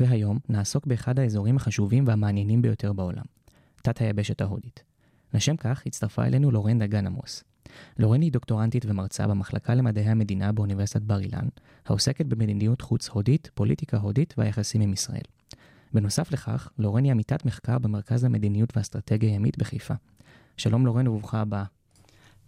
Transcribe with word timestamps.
והיום 0.00 0.38
נעסוק 0.48 0.86
באחד 0.86 1.18
האזורים 1.18 1.56
החשובים 1.56 2.06
והמעניינים 2.06 2.62
ביותר 2.62 2.92
בעולם, 2.92 3.24
תת 3.82 3.98
היבשת 3.98 4.40
ההודית. 4.40 4.82
לשם 5.34 5.56
כך 5.56 5.82
הצטרפה 5.86 6.24
אלינו 6.24 6.50
לורן 6.50 6.78
דגן 6.78 7.06
עמוס. 7.06 7.44
לורן 7.98 8.20
היא 8.20 8.32
דוקטורנטית 8.32 8.84
ומרצה 8.88 9.26
במחלקה 9.26 9.74
למדעי 9.74 10.04
המדינה 10.04 10.52
באוניברסיטת 10.52 11.02
בר 11.02 11.20
אילן, 11.20 11.48
העוסקת 11.86 12.26
במדיניות 12.26 12.80
חוץ 12.80 13.08
הודית, 13.08 13.50
פוליטיקה 13.54 13.96
הודית 13.96 14.34
והיחסים 14.38 14.80
עם 14.80 14.92
ישראל. 14.92 15.22
בנוסף 15.92 16.32
לכך, 16.32 16.68
לורן 16.78 17.04
היא 17.04 17.12
עמיתת 17.12 17.44
מחקר 17.44 17.78
במרכז 17.78 18.24
למדיניות 18.24 18.76
ואסטרטגיה 18.76 19.34
ימית 19.34 19.58
בחיפה. 19.58 19.94
שלום 20.56 20.86
לורן 20.86 21.08
וברוכה 21.08 21.40
הבאה. 21.40 21.64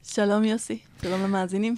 שלום 0.02 0.44
יוסי, 0.44 0.78
שלום 1.02 1.22
למאזינים. 1.22 1.76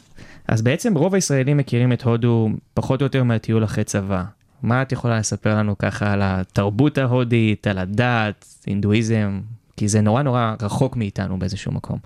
אז 0.49 0.63
בעצם 0.63 0.97
רוב 0.97 1.15
הישראלים 1.15 1.57
מכירים 1.57 1.93
את 1.93 2.03
הודו 2.03 2.49
פחות 2.75 3.01
או 3.01 3.07
יותר 3.07 3.25
מהטיול 3.25 3.65
אחרי 3.65 3.85
צבא. 3.85 4.25
מה 4.63 4.83
את 4.83 4.93
יכולה 4.93 5.19
לספר 5.19 5.55
לנו 5.55 5.79
ככה 5.79 6.13
על 6.13 6.21
התרבות 6.23 6.99
ההודית, 6.99 7.67
על 7.67 7.79
הדת, 7.79 8.47
הינדואיזם? 8.67 9.41
כי 9.77 9.89
זה 9.89 10.01
נורא 10.01 10.23
נורא 10.23 10.55
רחוק 10.63 10.97
מאיתנו 10.97 11.39
באיזשהו 11.39 11.73
מקום. 11.73 11.99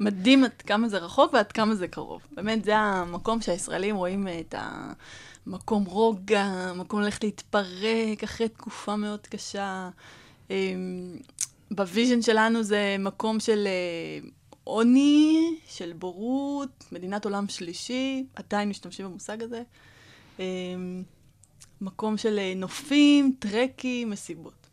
מדהים 0.00 0.44
עד 0.44 0.62
כמה 0.66 0.88
זה 0.88 0.98
רחוק 0.98 1.32
ועד 1.32 1.52
כמה 1.52 1.74
זה 1.74 1.88
קרוב. 1.88 2.22
באמת, 2.32 2.64
זה 2.64 2.76
המקום 2.76 3.40
שהישראלים 3.40 3.96
רואים 3.96 4.28
את 4.40 4.54
המקום 5.46 5.84
רוגע, 5.84 6.72
מקום 6.76 7.00
ללכת 7.00 7.24
להתפרק 7.24 8.22
אחרי 8.24 8.48
תקופה 8.48 8.96
מאוד 8.96 9.20
קשה. 9.20 9.88
אמ, 10.50 11.16
ב 11.70 11.77
vision 11.77 12.22
שלנו 12.22 12.62
זה 12.62 12.96
מקום 12.98 13.40
של 13.40 13.66
אה, 13.66 14.28
עוני, 14.64 15.56
של 15.66 15.92
בורות, 15.92 16.84
מדינת 16.92 17.24
עולם 17.24 17.48
שלישי, 17.48 18.26
עדיין 18.36 18.68
משתמשים 18.68 19.06
במושג 19.06 19.38
הזה. 19.42 19.62
מקום 21.80 22.16
של 22.16 22.38
אה, 22.38 22.52
נופים, 22.56 23.34
טרקים, 23.38 24.10
מסיבות. 24.10 24.66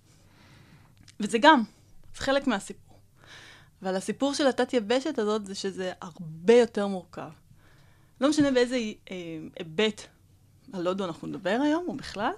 וזה 1.20 1.38
גם, 1.42 1.64
זה 2.16 2.22
חלק 2.22 2.48
מהסיפור. 2.48 2.98
אבל 3.82 3.96
הסיפור 3.96 4.34
של 4.34 4.48
התת 4.48 4.74
יבשת 4.74 5.20
הזאת 5.20 5.46
זה 5.46 5.56
שזה 5.56 5.92
הרבה 6.02 6.54
יותר 6.54 6.88
מורכב. 6.88 7.30
לא 8.22 8.30
משנה 8.30 8.52
באיזה 8.52 8.76
אה, 9.12 9.16
היבט 9.60 10.02
על 10.74 10.88
הודו 10.88 11.06
אנחנו 11.06 11.28
נדבר 11.28 11.60
היום, 11.64 11.86
או 11.88 11.96
בכלל, 11.96 12.32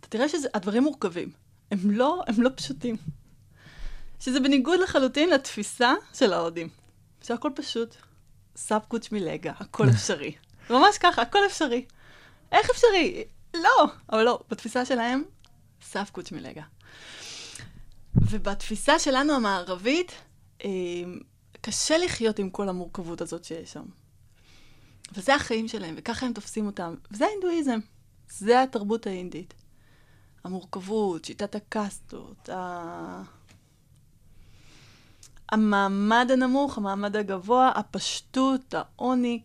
אתה 0.00 0.08
תראה 0.08 0.28
שהדברים 0.28 0.82
מורכבים. 0.82 1.30
הם 1.70 1.90
לא, 1.90 2.22
הם 2.26 2.42
לא 2.42 2.50
פשוטים. 2.56 2.96
שזה 4.20 4.40
בניגוד 4.40 4.80
לחלוטין 4.80 5.30
לתפיסה 5.30 5.94
של 6.14 6.32
ההודים. 6.32 6.68
שהכל 7.22 7.50
פשוט, 7.54 7.96
סאב 8.56 8.82
קוץ' 8.88 9.12
מלגה, 9.12 9.52
הכל 9.58 9.88
אפשרי. 9.94 10.34
ממש 10.70 10.98
ככה, 10.98 11.22
הכל 11.22 11.46
אפשרי. 11.46 11.84
איך 12.52 12.70
אפשרי? 12.70 13.24
לא, 13.54 13.86
אבל 14.12 14.22
לא, 14.22 14.40
בתפיסה 14.50 14.84
שלהם, 14.84 15.22
סאב 15.82 16.08
קוץ' 16.12 16.32
מלגה. 16.32 16.62
ובתפיסה 18.14 18.98
שלנו 18.98 19.32
המערבית, 19.32 20.12
אה, 20.64 20.70
קשה 21.60 21.98
לחיות 21.98 22.38
עם 22.38 22.50
כל 22.50 22.68
המורכבות 22.68 23.20
הזאת 23.20 23.44
שיש 23.44 23.72
שם. 23.72 23.84
וזה 25.12 25.34
החיים 25.34 25.68
שלהם, 25.68 25.94
וככה 25.98 26.26
הם 26.26 26.32
תופסים 26.32 26.66
אותם. 26.66 26.94
וזה 27.10 27.26
ההינדואיזם, 27.26 27.78
זה 28.28 28.62
התרבות 28.62 29.06
ההינדית. 29.06 29.54
המורכבות, 30.44 31.24
שיטת 31.24 31.54
הקסטות, 31.54 32.48
ה... 32.48 33.22
המעמד 35.52 36.28
הנמוך, 36.32 36.78
המעמד 36.78 37.16
הגבוה, 37.16 37.72
הפשטות, 37.74 38.74
העוני, 38.74 39.42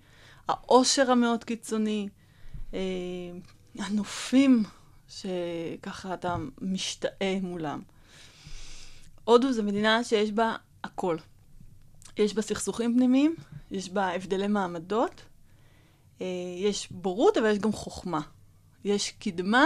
העושר 0.48 1.12
המאוד 1.12 1.44
קיצוני, 1.44 2.10
אה, 2.74 2.80
הנופים 3.80 4.64
שככה 5.08 6.14
אתה 6.14 6.36
משתאה 6.62 7.38
מולם. 7.42 7.82
הודו 9.24 9.54
זו 9.54 9.64
מדינה 9.64 10.04
שיש 10.04 10.32
בה 10.32 10.56
הכל. 10.84 11.18
יש 12.18 12.34
בה 12.34 12.42
סכסוכים 12.42 12.96
פנימיים, 12.96 13.36
יש 13.72 13.90
בה 13.90 14.08
הבדלי 14.08 14.48
מעמדות, 14.48 15.22
אה, 16.22 16.26
יש 16.58 16.92
בורות, 16.92 17.38
אבל 17.38 17.48
יש 17.48 17.60
גם 17.60 17.72
חוכמה. 17.72 18.22
יש 18.84 19.12
קדמה, 19.12 19.66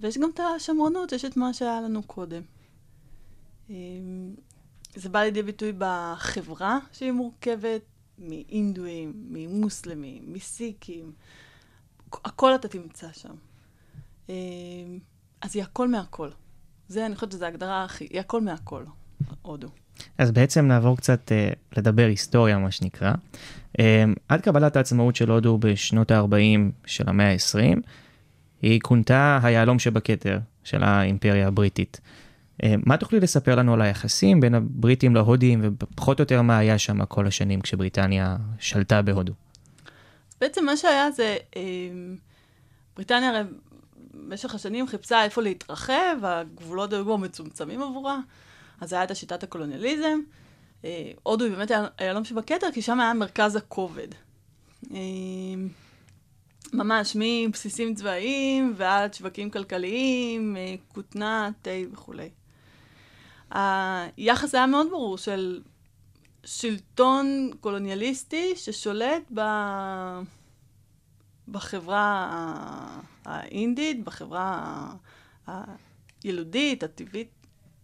ויש 0.00 0.18
גם 0.18 0.30
את 0.34 0.40
השמרנות, 0.40 1.12
יש 1.12 1.24
את 1.24 1.36
מה 1.36 1.54
שהיה 1.54 1.80
לנו 1.80 2.02
קודם. 2.02 2.42
אה, 3.70 3.74
זה 4.94 5.08
בא 5.08 5.22
לידי 5.22 5.42
ביטוי 5.42 5.72
בחברה 5.78 6.78
שהיא 6.92 7.12
מורכבת 7.12 7.82
מאינדואים, 8.18 9.12
ממוסלמים, 9.28 10.32
מסיקים. 10.32 11.12
הכל 12.24 12.54
אתה 12.54 12.68
תמצא 12.68 13.06
שם. 13.12 13.34
אה, 14.30 14.34
אז 15.40 15.56
היא 15.56 15.62
הכל 15.62 15.88
מהכל. 15.88 16.28
זה, 16.88 17.06
אני 17.06 17.14
חושבת 17.14 17.32
שזו 17.32 17.44
ההגדרה 17.44 17.84
הכי, 17.84 18.04
היא 18.10 18.20
הכל 18.20 18.40
מהכל, 18.40 18.84
הודו. 19.42 19.68
אז 20.18 20.30
בעצם 20.30 20.66
נעבור 20.66 20.96
קצת 20.96 21.32
uh, 21.32 21.78
לדבר 21.78 22.06
היסטוריה, 22.06 22.58
מה 22.58 22.70
שנקרא. 22.70 23.12
Um, 23.78 23.80
עד 24.28 24.40
קבלת 24.40 24.76
העצמאות 24.76 25.16
של 25.16 25.30
הודו 25.30 25.58
בשנות 25.58 26.10
ה-40 26.10 26.70
של 26.86 27.04
המאה 27.08 27.32
ה-20, 27.32 27.80
היא 28.62 28.80
כונתה 28.80 29.38
היהלום 29.42 29.78
שבכתר 29.78 30.38
של 30.64 30.82
האימפריה 30.82 31.48
הבריטית. 31.48 32.00
Uh, 32.62 32.66
מה 32.86 32.96
תוכלי 32.96 33.20
לספר 33.20 33.54
לנו 33.54 33.74
על 33.74 33.82
היחסים 33.82 34.40
בין 34.40 34.54
הבריטים 34.54 35.14
להודים, 35.14 35.60
ופחות 35.62 36.20
או 36.20 36.22
יותר 36.22 36.42
מה 36.42 36.58
היה 36.58 36.78
שם 36.78 37.04
כל 37.04 37.26
השנים 37.26 37.60
כשבריטניה 37.60 38.36
שלטה 38.58 39.02
בהודו? 39.02 39.32
בעצם 40.40 40.64
מה 40.64 40.76
שהיה 40.76 41.10
זה, 41.10 41.36
אה, 41.56 41.62
בריטניה 42.96 43.28
הרי 43.28 43.40
במשך 44.14 44.54
השנים 44.54 44.86
חיפשה 44.86 45.24
איפה 45.24 45.42
להתרחב, 45.42 46.16
הגבולות 46.22 46.92
היו 46.92 47.04
כבר 47.04 47.16
מצומצמים 47.16 47.82
עבורה, 47.82 48.18
אז 48.80 48.92
הייתה 48.92 49.04
את 49.04 49.10
השיטת 49.10 49.42
הקולוניאליזם. 49.42 50.20
אה, 50.84 51.10
הודו 51.22 51.44
היא 51.44 51.54
באמת 51.54 51.70
היהלום 51.98 52.24
שבכתר, 52.24 52.66
כי 52.72 52.82
שם 52.82 53.00
היה 53.00 53.14
מרכז 53.14 53.56
הכובד. 53.56 54.08
אה, 54.94 54.98
ממש, 56.72 57.16
מבסיסים 57.20 57.94
צבאיים 57.94 58.74
ועד 58.76 59.14
שווקים 59.14 59.50
כלכליים, 59.50 60.56
כותנה, 60.88 61.50
תה 61.62 61.70
וכולי. 61.92 62.30
היחס 63.50 64.54
היה 64.54 64.66
מאוד 64.66 64.90
ברור 64.90 65.18
של 65.18 65.60
שלטון 66.44 67.50
קולוניאליסטי 67.60 68.56
ששולט 68.56 69.22
ב... 69.34 69.40
בחברה 71.48 72.30
האינדית, 73.24 74.04
בחברה 74.04 74.86
הילודית, 76.24 76.82
הטבעית. 76.82 77.28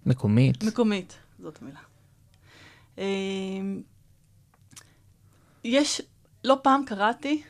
מקומית. 0.06 0.62
מקומית, 0.62 1.18
זאת 1.38 1.58
המילה. 1.62 1.80
אמ, 2.98 3.82
יש, 5.64 6.00
לא 6.44 6.56
פעם 6.62 6.84
קראתי 6.86 7.42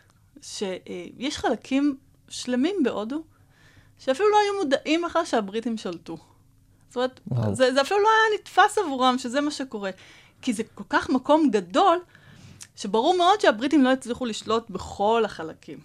שיש 0.42 1.38
חלקים 1.38 1.96
שלמים 2.28 2.76
בהודו 2.84 3.22
שאפילו 3.98 4.30
לא 4.30 4.36
היו 4.44 4.64
מודעים 4.64 5.02
בכלל 5.06 5.24
שהבריטים 5.24 5.76
שלטו. 5.76 6.16
זאת 6.88 6.96
אומרת, 6.96 7.20
זה, 7.56 7.74
זה 7.74 7.80
אפילו 7.80 8.00
לא 8.00 8.08
היה 8.08 8.40
נתפס 8.40 8.78
עבורם 8.78 9.18
שזה 9.18 9.40
מה 9.40 9.50
שקורה. 9.50 9.90
כי 10.44 10.52
זה 10.52 10.62
כל 10.74 10.84
כך 10.88 11.10
מקום 11.10 11.50
גדול, 11.50 11.98
שברור 12.76 13.16
מאוד 13.16 13.40
שהבריטים 13.40 13.84
לא 13.84 13.92
הצליחו 13.92 14.26
לשלוט 14.26 14.70
בכל 14.70 15.24
החלקים. 15.24 15.78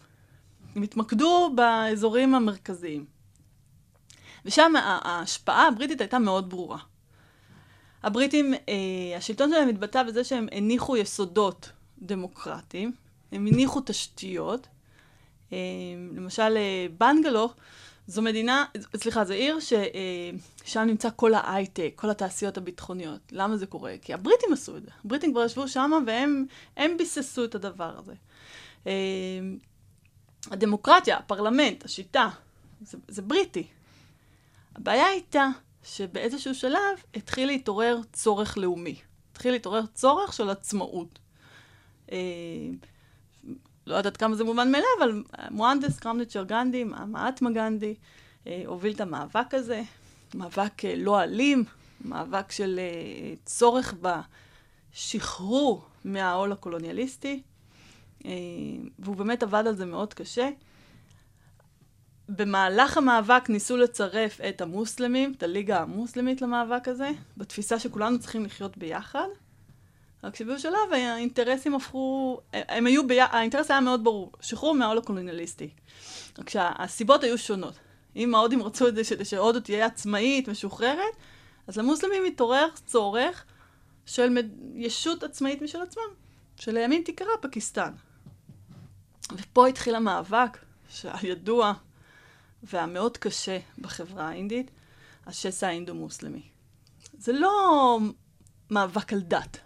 הם 0.75 0.81
התמקדו 0.81 1.51
באזורים 1.55 2.35
המרכזיים. 2.35 3.05
ושם 4.45 4.73
ההשפעה 4.75 5.67
הבריטית 5.67 6.01
הייתה 6.01 6.19
מאוד 6.19 6.49
ברורה. 6.49 6.77
הבריטים, 8.03 8.53
אה, 8.53 9.17
השלטון 9.17 9.49
שלהם 9.49 9.69
התבטא 9.69 10.03
בזה 10.03 10.23
שהם 10.23 10.47
הניחו 10.51 10.97
יסודות 10.97 11.69
דמוקרטיים, 12.01 12.91
הם 13.31 13.47
הניחו 13.47 13.81
תשתיות. 13.85 14.67
אה, 15.53 15.57
למשל, 16.15 16.57
אה, 16.57 16.85
בנגלו 16.97 17.49
זו 18.09 18.21
מדינה, 18.21 18.65
סליחה, 18.95 19.25
זו 19.25 19.33
עיר 19.33 19.57
ששם 19.59 20.79
נמצא 20.79 21.09
כל 21.15 21.33
ההייטק, 21.33 21.93
כל 21.95 22.09
התעשיות 22.09 22.57
הביטחוניות. 22.57 23.19
למה 23.31 23.57
זה 23.57 23.65
קורה? 23.65 23.95
כי 24.01 24.13
הבריטים 24.13 24.53
עשו 24.53 24.77
את 24.77 24.83
זה. 24.83 24.89
הבריטים 25.05 25.31
כבר 25.31 25.45
ישבו 25.45 25.67
שם 25.67 25.91
והם 26.07 26.97
ביססו 26.97 27.43
את 27.45 27.55
הדבר 27.55 27.97
הזה. 27.97 28.13
אה, 28.87 28.91
הדמוקרטיה, 30.51 31.17
הפרלמנט, 31.17 31.85
השיטה, 31.85 32.29
זה, 32.81 32.97
זה 33.07 33.21
בריטי. 33.21 33.67
הבעיה 34.75 35.05
הייתה 35.05 35.47
שבאיזשהו 35.83 36.55
שלב 36.55 37.03
התחיל 37.15 37.47
להתעורר 37.47 37.99
צורך 38.13 38.57
לאומי. 38.57 38.95
התחיל 39.31 39.51
להתעורר 39.51 39.85
צורך 39.93 40.33
של 40.33 40.49
עצמאות. 40.49 41.19
אה, 43.89 43.93
לא 43.93 43.97
יודעת 43.97 44.17
כמה 44.17 44.35
זה 44.35 44.43
מובן 44.43 44.71
מאליו, 44.71 44.87
אבל 44.99 45.23
מואנדס 45.51 45.99
קרמניצ'ר 45.99 46.43
גנדי, 46.43 46.83
מהטמה 46.83 47.51
גנדי, 47.51 47.95
אה, 48.47 48.63
הוביל 48.65 48.93
את 48.93 49.01
המאבק 49.01 49.53
הזה. 49.53 49.81
מאבק 50.35 50.85
אה, 50.85 50.95
לא 50.95 51.23
אלים, 51.23 51.63
מאבק 52.05 52.51
של 52.51 52.79
אה, 52.79 53.33
צורך 53.45 53.93
בשחרור 54.93 55.85
מהעול 56.05 56.51
הקולוניאליסטי, 56.51 57.41
אה, 58.25 58.31
והוא 58.99 59.15
באמת 59.15 59.43
עבד 59.43 59.63
על 59.67 59.75
זה 59.75 59.85
מאוד 59.85 60.13
קשה. 60.13 60.49
במהלך 62.29 62.97
המאבק 62.97 63.49
ניסו 63.49 63.77
לצרף 63.77 64.41
את 64.49 64.61
המוסלמים, 64.61 65.33
את 65.37 65.43
הליגה 65.43 65.81
המוסלמית 65.81 66.41
למאבק 66.41 66.87
הזה, 66.87 67.11
בתפיסה 67.37 67.79
שכולנו 67.79 68.19
צריכים 68.19 68.45
לחיות 68.45 68.77
ביחד. 68.77 69.27
רק 70.23 70.35
שבאיזשהו 70.35 70.71
שלב 70.71 70.93
האינטרסים 70.93 71.75
הפכו, 71.75 72.39
הם 72.53 72.87
היו, 72.87 73.07
בי... 73.07 73.21
האינטרס 73.21 73.71
היה 73.71 73.81
מאוד 73.81 74.03
ברור, 74.03 74.31
שחרור 74.41 74.75
מהעול 74.75 74.97
הקולוניאליסטי. 74.97 75.69
רק 76.39 76.49
שהסיבות 76.49 77.23
היו 77.23 77.37
שונות. 77.37 77.73
אם 78.15 78.35
ההודים 78.35 78.63
רצו 78.63 78.87
את 78.87 78.95
זה 78.95 79.25
שהודו 79.25 79.59
תהיה 79.59 79.85
עצמאית, 79.85 80.47
משוחררת, 80.47 81.15
אז 81.67 81.77
למוסלמים 81.77 82.23
התעורר 82.25 82.67
צורך 82.85 83.45
של. 84.05 84.37
ישות 84.75 85.23
עצמאית 85.23 85.61
משל 85.61 85.81
עצמם, 85.81 86.03
שלימים 86.55 87.03
תיקרא 87.03 87.27
פקיסטן. 87.41 87.93
ופה 89.31 89.67
התחיל 89.67 89.95
המאבק, 89.95 90.57
שהידוע 90.89 91.73
והמאוד 92.63 93.17
קשה 93.17 93.59
בחברה 93.79 94.29
האינדית, 94.29 94.71
השסע 95.25 95.67
האינדו-מוסלמי. 95.67 96.41
זה 97.17 97.33
לא 97.33 97.97
מאבק 98.69 99.13
על 99.13 99.19
דת, 99.19 99.57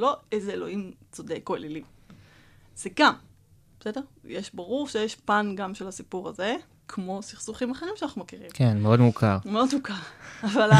לא 0.00 0.16
איזה 0.32 0.52
אלוהים 0.52 0.92
צודק 1.12 1.46
או 1.48 1.56
אלילים. 1.56 1.84
זה 2.76 2.90
גם, 2.98 3.14
בסדר? 3.80 4.00
יש 4.24 4.54
ברור 4.54 4.88
שיש 4.88 5.14
פן 5.14 5.52
גם 5.56 5.74
של 5.74 5.88
הסיפור 5.88 6.28
הזה, 6.28 6.56
כמו 6.88 7.22
סכסוכים 7.22 7.70
אחרים 7.70 7.92
שאנחנו 7.96 8.20
מכירים. 8.20 8.50
כן, 8.54 8.78
מאוד 8.78 9.00
מוכר. 9.00 9.38
מאוד 9.44 9.68
מוכר. 9.74 9.94
אבל, 10.42 10.70
ה... 10.70 10.76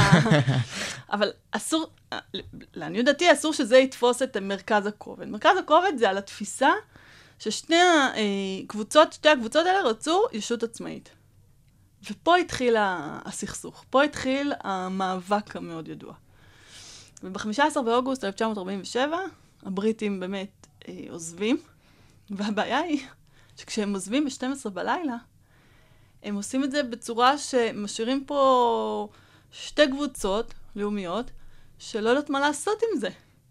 אבל 1.15 1.31
אסור, 1.51 1.87
לעניות 2.75 3.07
דעתי 3.07 3.33
אסור 3.33 3.53
שזה 3.53 3.79
יתפוס 3.79 4.23
את 4.23 4.37
מרכז 4.37 4.87
הכובד. 4.87 5.29
מרכז 5.29 5.57
הכובד 5.59 5.93
זה 5.97 6.11
על 6.11 6.19
התפיסה 6.19 6.71
ששתי 7.39 7.75
הקבוצות, 8.65 9.13
שתי 9.13 9.29
הקבוצות 9.29 9.67
האלה 9.67 9.89
רצו 9.89 10.23
ישות 10.33 10.63
עצמאית. 10.63 11.11
ופה 12.11 12.37
התחיל 12.37 12.77
הסכסוך, 12.79 13.85
פה 13.91 14.03
התחיל 14.03 14.53
המאבק 14.61 15.57
המאוד 15.57 15.89
ידוע. 15.89 16.15
וב-15 17.23 17.83
באוגוסט 17.85 18.25
1947, 18.25 19.19
הבריטים 19.63 20.21
באמת 20.21 20.67
אה, 20.89 21.05
עוזבים, 21.11 21.59
והבעיה 22.31 22.79
היא 22.79 23.07
שכשהם 23.57 23.95
עוזבים 23.95 24.25
ב-12 24.25 24.71
בלילה, 24.71 25.17
הם 26.23 26.35
עושים 26.35 26.65
את 26.65 26.71
זה 26.71 26.83
בצורה 26.83 27.39
שמשאירים 27.39 28.25
פה 28.25 29.09
שתי 29.53 29.91
קבוצות 29.91 30.55
לאומיות, 30.77 31.31
שלא 31.79 32.09
יודעת 32.09 32.31
מה 32.31 32.41
לעשות 32.41 32.79
עם 32.83 33.01
זה, 33.01 33.09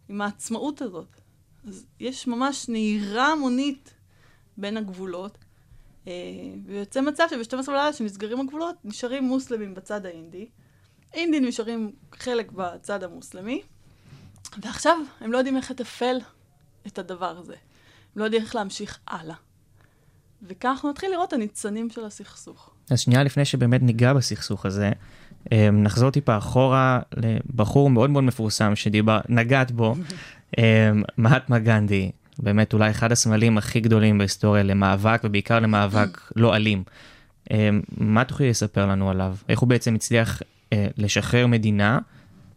עם 0.10 0.22
העצמאות 0.22 0.82
הזאת. 0.82 1.08
אז 1.68 1.86
יש 2.00 2.28
ממש 2.28 2.70
נהירה 2.70 3.28
המונית 3.28 3.94
בין 4.58 4.78
הגבולות, 4.78 5.38
אה, 6.08 6.14
ויוצא 6.66 7.02
מצב 7.02 7.24
שב-12 7.30 7.66
בלילה 7.68 7.94
שנסגרים 7.94 8.40
הגבולות, 8.40 8.76
נשארים 8.84 9.24
מוסלמים 9.24 9.74
בצד 9.74 10.06
האינדי, 10.06 10.50
אינדים 11.14 11.46
נשארים 11.46 11.92
חלק 12.20 12.52
בצד 12.52 13.04
המוסלמי, 13.04 13.62
ועכשיו 14.62 14.98
הם 15.22 15.32
לא 15.32 15.38
יודעים 15.38 15.58
איך 15.58 15.72
לתפעל 15.72 16.18
את 16.88 17.00
הדבר 17.00 17.38
הזה. 17.38 17.56
הם 18.16 18.20
לא 18.20 18.24
יודעים 18.24 18.44
איך 18.44 18.56
להמשיך 18.56 19.00
הלאה. 19.08 19.36
וכך 20.48 20.86
נתחיל 20.90 21.12
לראות 21.12 21.28
את 21.28 21.34
הניצנים 21.34 21.90
של 21.90 22.06
הסכסוך. 22.06 22.70
אז 22.90 23.00
שנייה 23.00 23.24
לפני 23.24 23.46
שבאמת 23.46 23.82
ניגע 23.82 24.14
בסכסוך 24.14 24.66
הזה, 24.66 24.92
אה, 25.52 25.72
נחזור 25.72 26.12
טיפה 26.12 26.38
אחורה 26.38 27.00
לבחור 27.18 27.90
מאוד 27.90 28.10
מאוד 28.10 28.24
מפורסם 28.24 28.76
שדיבר, 28.76 29.20
נגעת 29.30 29.72
בו, 29.72 29.96
אה, 30.60 30.92
מהטמה 31.18 31.60
גנדי, 31.60 32.12
באמת 32.40 32.74
אולי 32.74 32.92
אחד 32.92 33.12
הסמלים 33.12 33.58
הכי 33.58 33.80
גדולים 33.80 34.18
בהיסטוריה 34.18 34.64
למאבק 34.64 35.22
ובעיקר 35.24 35.60
למאבק 35.60 36.22
לא 36.36 36.56
אלים. 36.56 36.84
אה, 37.52 37.70
מה 37.98 38.24
תוכלי 38.24 38.50
לספר 38.50 38.86
לנו 38.86 39.10
עליו? 39.10 39.36
איך 39.50 39.60
הוא 39.60 39.70
בעצם 39.70 39.96
הצליח 39.96 40.42
לשחרר 40.74 41.48
מדינה 41.48 42.00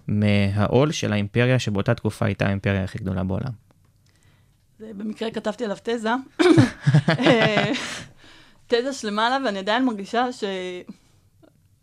מהעול 0.08 0.92
של 0.92 1.12
האימפריה 1.12 1.58
שבאותה 1.58 1.94
תקופה 1.94 2.26
הייתה 2.26 2.46
האימפריה 2.46 2.84
הכי 2.84 2.98
גדולה 2.98 3.24
בעולם? 3.24 3.52
זה 4.78 4.90
במקרה 4.96 5.30
כתבתי 5.30 5.64
עליו 5.64 5.76
תזה. 5.82 6.10
תזה 8.66 8.92
שלמה 8.92 9.26
עליו, 9.26 9.40
ואני 9.44 9.58
עדיין 9.58 9.84
מרגישה 9.84 10.32
ש... 10.32 10.44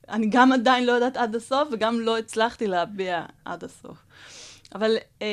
אני 0.09 0.27
גם 0.29 0.51
עדיין 0.51 0.85
לא 0.85 0.91
יודעת 0.91 1.17
עד 1.17 1.35
הסוף, 1.35 1.69
וגם 1.71 1.99
לא 1.99 2.17
הצלחתי 2.17 2.67
להביע 2.67 3.25
עד 3.45 3.63
הסוף. 3.63 3.97
אבל 4.75 4.95
אה, 5.21 5.27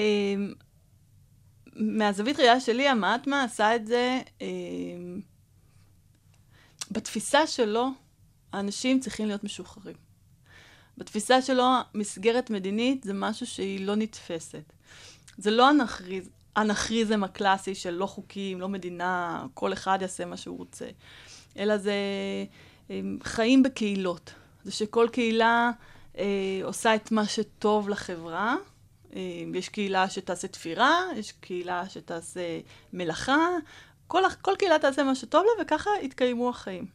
מהזווית 1.76 2.38
ראייה 2.38 2.60
שלי, 2.60 2.88
המעטמה 2.88 3.42
עשה 3.42 3.76
את 3.76 3.86
זה 3.86 4.20
אה, 4.42 4.46
בתפיסה 6.90 7.46
שלו, 7.46 7.90
האנשים 8.52 9.00
צריכים 9.00 9.26
להיות 9.26 9.44
משוחררים. 9.44 10.05
בתפיסה 10.98 11.42
שלו, 11.42 11.64
מסגרת 11.94 12.50
מדינית 12.50 13.04
זה 13.04 13.12
משהו 13.14 13.46
שהיא 13.46 13.86
לא 13.86 13.96
נתפסת. 13.96 14.72
זה 15.38 15.50
לא 15.50 15.70
אנכריז, 15.70 16.28
אנכריזם 16.56 17.24
הקלאסי 17.24 17.74
של 17.74 17.90
לא 17.90 18.06
חוקים, 18.06 18.60
לא 18.60 18.68
מדינה, 18.68 19.46
כל 19.54 19.72
אחד 19.72 19.98
יעשה 20.00 20.24
מה 20.24 20.36
שהוא 20.36 20.58
רוצה. 20.58 20.86
אלא 21.58 21.78
זה 21.78 21.94
חיים 23.22 23.62
בקהילות. 23.62 24.34
זה 24.64 24.72
שכל 24.72 25.08
קהילה 25.12 25.70
אה, 26.18 26.24
עושה 26.64 26.94
את 26.94 27.12
מה 27.12 27.26
שטוב 27.26 27.88
לחברה. 27.88 28.56
אה, 29.16 29.20
יש 29.54 29.68
קהילה 29.68 30.10
שתעשה 30.10 30.48
תפירה, 30.48 31.00
יש 31.16 31.32
קהילה 31.32 31.88
שתעשה 31.88 32.60
מלאכה. 32.92 33.48
כל, 34.06 34.22
כל 34.42 34.52
קהילה 34.58 34.78
תעשה 34.78 35.02
מה 35.02 35.14
שטוב 35.14 35.44
לה, 35.44 35.64
וככה 35.64 35.90
יתקיימו 36.02 36.48
החיים. 36.48 36.86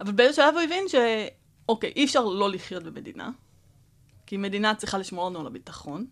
אבל 0.00 0.12
באיזה 0.12 0.36
שלב 0.36 0.54
הוא 0.54 0.62
הבין. 0.62 0.84
אוקיי, 1.68 1.92
אי 1.96 2.04
אפשר 2.04 2.24
לא 2.24 2.50
לחיות 2.50 2.82
במדינה, 2.82 3.30
כי 4.26 4.36
מדינה 4.36 4.74
צריכה 4.74 4.98
לשמור 4.98 5.28
לנו 5.28 5.40
על 5.40 5.46
הביטחון, 5.46 6.06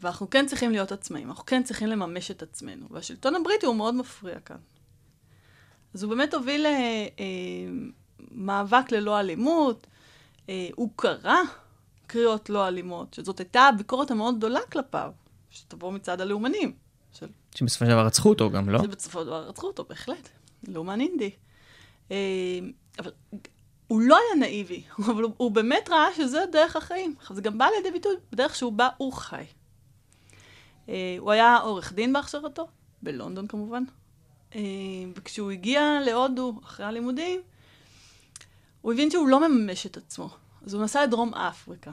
ואנחנו 0.00 0.30
כן 0.30 0.46
צריכים 0.46 0.70
להיות 0.70 0.92
עצמאים, 0.92 1.28
אנחנו 1.28 1.46
כן 1.46 1.62
צריכים 1.62 1.88
לממש 1.88 2.30
את 2.30 2.42
עצמנו, 2.42 2.86
והשלטון 2.90 3.34
הבריטי 3.34 3.66
הוא 3.66 3.76
מאוד 3.76 3.94
מפריע 3.94 4.40
כאן. 4.40 4.56
אז 5.94 6.02
הוא 6.02 6.10
באמת 6.10 6.34
הוביל 6.34 6.66
למאבק 8.30 8.92
אה, 8.92 8.98
ללא 8.98 9.20
אלימות, 9.20 9.86
אה, 10.48 10.68
הוא 10.74 10.90
קרא 10.96 11.36
קריאות 12.06 12.50
לא 12.50 12.68
אלימות, 12.68 13.14
שזאת 13.14 13.38
הייתה 13.38 13.60
הביקורת 13.60 14.10
המאוד 14.10 14.36
גדולה 14.36 14.60
כלפיו, 14.72 15.12
שתבוא 15.50 15.92
מצד 15.92 16.20
הלאומנים. 16.20 16.72
של... 17.12 17.26
שבסופו 17.54 17.84
של 17.84 17.90
דבר 17.90 18.06
רצחו 18.06 18.28
אותו 18.28 18.50
גם, 18.50 18.70
לא? 18.70 18.82
שבסופו 18.82 19.20
של 19.20 19.26
דבר 19.26 19.48
רצחו 19.48 19.66
אותו, 19.66 19.84
בהחלט. 19.88 20.28
לאומן 20.68 21.00
אינדי. 21.00 21.30
אה, 22.10 22.16
אבל 22.98 23.10
הוא 23.86 24.00
לא 24.00 24.16
היה 24.16 24.40
נאיבי, 24.40 24.82
אבל 25.10 25.22
הוא, 25.22 25.32
הוא 25.36 25.50
באמת 25.50 25.88
ראה 25.88 26.14
שזה 26.16 26.44
דרך 26.52 26.76
החיים. 26.76 27.14
עכשיו, 27.18 27.36
זה 27.36 27.42
גם 27.42 27.58
בא 27.58 27.66
לידי 27.76 27.90
ביטוי 27.90 28.14
בדרך 28.32 28.54
שהוא 28.54 28.72
בא, 28.72 28.88
הוא 28.96 29.12
חי. 29.12 29.44
אה, 30.88 31.16
הוא 31.18 31.30
היה 31.30 31.56
עורך 31.56 31.92
דין 31.92 32.12
בהכשרתו, 32.12 32.68
בלונדון 33.02 33.46
כמובן. 33.46 33.84
אה, 34.54 34.60
וכשהוא 35.14 35.50
הגיע 35.50 35.98
להודו 36.04 36.60
אחרי 36.64 36.86
הלימודים, 36.86 37.40
הוא 38.80 38.92
הבין 38.92 39.10
שהוא 39.10 39.28
לא 39.28 39.48
מממש 39.48 39.86
את 39.86 39.96
עצמו. 39.96 40.30
אז 40.66 40.74
הוא 40.74 40.82
נסע 40.82 41.02
לדרום 41.02 41.34
אפריקה. 41.34 41.90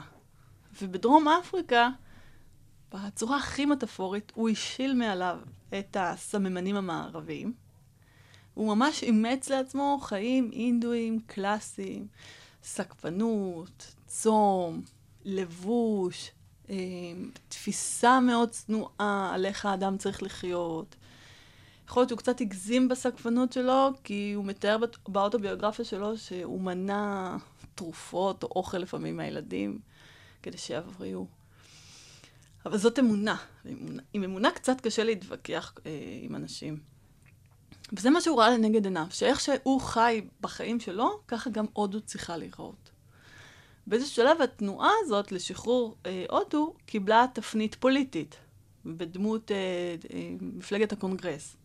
ובדרום 0.82 1.28
אפריקה, 1.28 1.88
בצורה 2.94 3.36
הכי 3.36 3.66
מטאפורית, 3.66 4.32
הוא 4.34 4.48
השיל 4.48 4.94
מעליו 4.94 5.38
את 5.78 5.96
הסממנים 6.00 6.76
המערביים. 6.76 7.52
הוא 8.54 8.74
ממש 8.74 9.02
אימץ 9.02 9.48
לעצמו 9.48 9.98
חיים 10.02 10.50
אינדואיים 10.52 11.20
קלאסיים, 11.26 12.06
סקפנות, 12.62 13.94
צום, 14.06 14.82
לבוש, 15.24 16.30
אה, 16.70 16.76
תפיסה 17.48 18.20
מאוד 18.20 18.50
צנועה 18.50 19.30
על 19.34 19.46
איך 19.46 19.66
האדם 19.66 19.98
צריך 19.98 20.22
לחיות. 20.22 20.96
יכול 21.88 22.00
להיות 22.00 22.08
שהוא 22.08 22.18
קצת 22.18 22.40
הגזים 22.40 22.88
בסקפנות 22.88 23.52
שלו, 23.52 23.90
כי 24.04 24.32
הוא 24.36 24.44
מתאר 24.44 24.76
באוטוביוגרפיה 25.08 25.84
שלו 25.84 26.18
שהוא 26.18 26.60
מנע 26.60 27.36
תרופות 27.74 28.42
או 28.42 28.48
אוכל 28.56 28.78
לפעמים 28.78 29.16
מהילדים 29.16 29.78
כדי 30.42 30.58
שיבריאו. 30.58 31.26
אבל 32.66 32.78
זאת 32.78 32.98
אמונה. 32.98 33.36
עם 34.12 34.24
אמונה 34.24 34.50
קצת 34.50 34.80
קשה 34.80 35.04
להתווכח 35.04 35.74
אה, 35.86 35.90
עם 36.22 36.36
אנשים. 36.36 36.80
וזה 37.92 38.10
מה 38.10 38.20
שהוא 38.20 38.38
ראה 38.40 38.50
לנגד 38.50 38.84
עיניו, 38.84 39.06
שאיך 39.10 39.40
שהוא 39.40 39.80
חי 39.80 40.26
בחיים 40.40 40.80
שלו, 40.80 41.20
ככה 41.28 41.50
גם 41.50 41.66
הודו 41.72 42.00
צריכה 42.00 42.36
להיראות. 42.36 42.90
באיזשהו 43.86 44.14
שלב 44.14 44.42
התנועה 44.42 44.90
הזאת 45.02 45.32
לשחרור 45.32 45.96
אה, 46.06 46.24
הודו 46.30 46.74
קיבלה 46.86 47.26
תפנית 47.32 47.74
פוליטית, 47.74 48.36
בדמות 48.86 49.50
אה, 49.50 49.56
אה, 50.14 50.30
מפלגת 50.40 50.92
הקונגרס. 50.92 51.56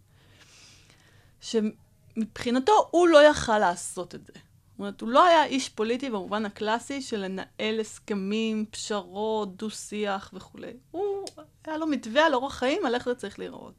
שמבחינתו 1.42 2.88
הוא 2.92 3.08
לא 3.08 3.24
יכל 3.24 3.60
לעשות 3.60 4.16
את 4.16 4.26
זה. 4.26 4.34
זאת 4.34 4.80
אומרת, 4.80 5.02
הוא 5.02 5.10
לא 5.10 5.26
היה 5.26 5.46
איש 5.46 5.70
פוליטי 5.70 6.10
במובן 6.10 6.46
הקלאסי 6.46 7.02
של 7.02 7.18
לנהל 7.18 7.80
הסכמים, 7.80 8.66
פשרות, 8.72 9.58
דו-שיח 9.58 10.32
וכולי. 10.34 10.74
הוא, 10.92 11.26
היה 11.66 11.78
לו 11.78 11.88
מתווה 11.88 12.26
על 12.26 12.34
אורח 12.34 12.56
חיים 12.56 12.86
על 12.86 12.96
איך 12.96 13.06
זה 13.06 13.16
צריך 13.16 13.40
להיראות. 13.40 13.74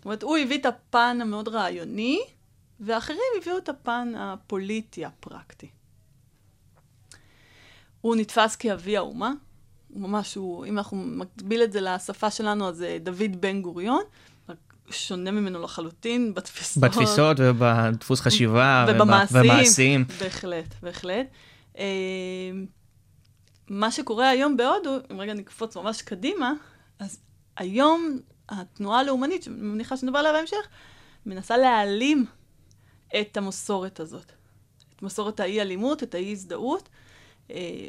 זאת 0.00 0.04
אומרת, 0.04 0.22
הוא 0.22 0.36
הביא 0.36 0.58
את 0.58 0.66
הפן 0.66 1.18
המאוד 1.20 1.48
רעיוני, 1.48 2.20
ואחרים 2.80 3.18
הביאו 3.40 3.58
את 3.58 3.68
הפן 3.68 4.12
הפוליטי, 4.16 5.04
הפרקטי. 5.04 5.68
הוא 8.00 8.16
נתפס 8.16 8.56
כאבי 8.56 8.96
האומה, 8.96 9.32
הוא 9.88 10.00
ממש, 10.00 10.34
הוא, 10.34 10.66
אם 10.66 10.78
אנחנו 10.78 10.96
מקביל 10.96 11.62
את 11.62 11.72
זה 11.72 11.80
לשפה 11.80 12.30
שלנו, 12.30 12.68
אז 12.68 12.76
זה 12.76 12.98
דוד 13.00 13.40
בן 13.40 13.62
גוריון, 13.62 14.02
שונה 14.90 15.30
ממנו 15.30 15.62
לחלוטין 15.62 16.34
בתפיסות. 16.34 16.82
בתפיסות 16.82 17.36
ובדפוס 17.40 18.20
חשיבה 18.20 18.84
ובמעשים. 18.88 19.40
ובמעשים. 19.40 20.04
בהחלט, 20.20 20.74
בהחלט. 20.82 21.26
אה, 21.78 21.84
מה 23.68 23.90
שקורה 23.90 24.28
היום 24.28 24.56
בהודו, 24.56 24.96
אם 25.12 25.20
רגע 25.20 25.34
נקפוץ 25.34 25.76
ממש 25.76 26.02
קדימה, 26.02 26.52
אז 26.98 27.20
היום 27.56 28.18
התנועה 28.50 29.00
הלאומנית, 29.00 29.42
שאני 29.42 29.56
מניחה 29.60 29.96
שנדבר 29.96 30.18
עליה 30.18 30.32
בהמשך, 30.32 30.68
מנסה 31.26 31.56
להעלים 31.56 32.26
את 33.20 33.36
המסורת 33.36 34.00
הזאת. 34.00 34.32
את 34.96 35.02
מסורת 35.02 35.40
האי-אלימות, 35.40 36.02
את 36.02 36.14
האי-הזדהות, 36.14 36.88
אה, 37.50 37.86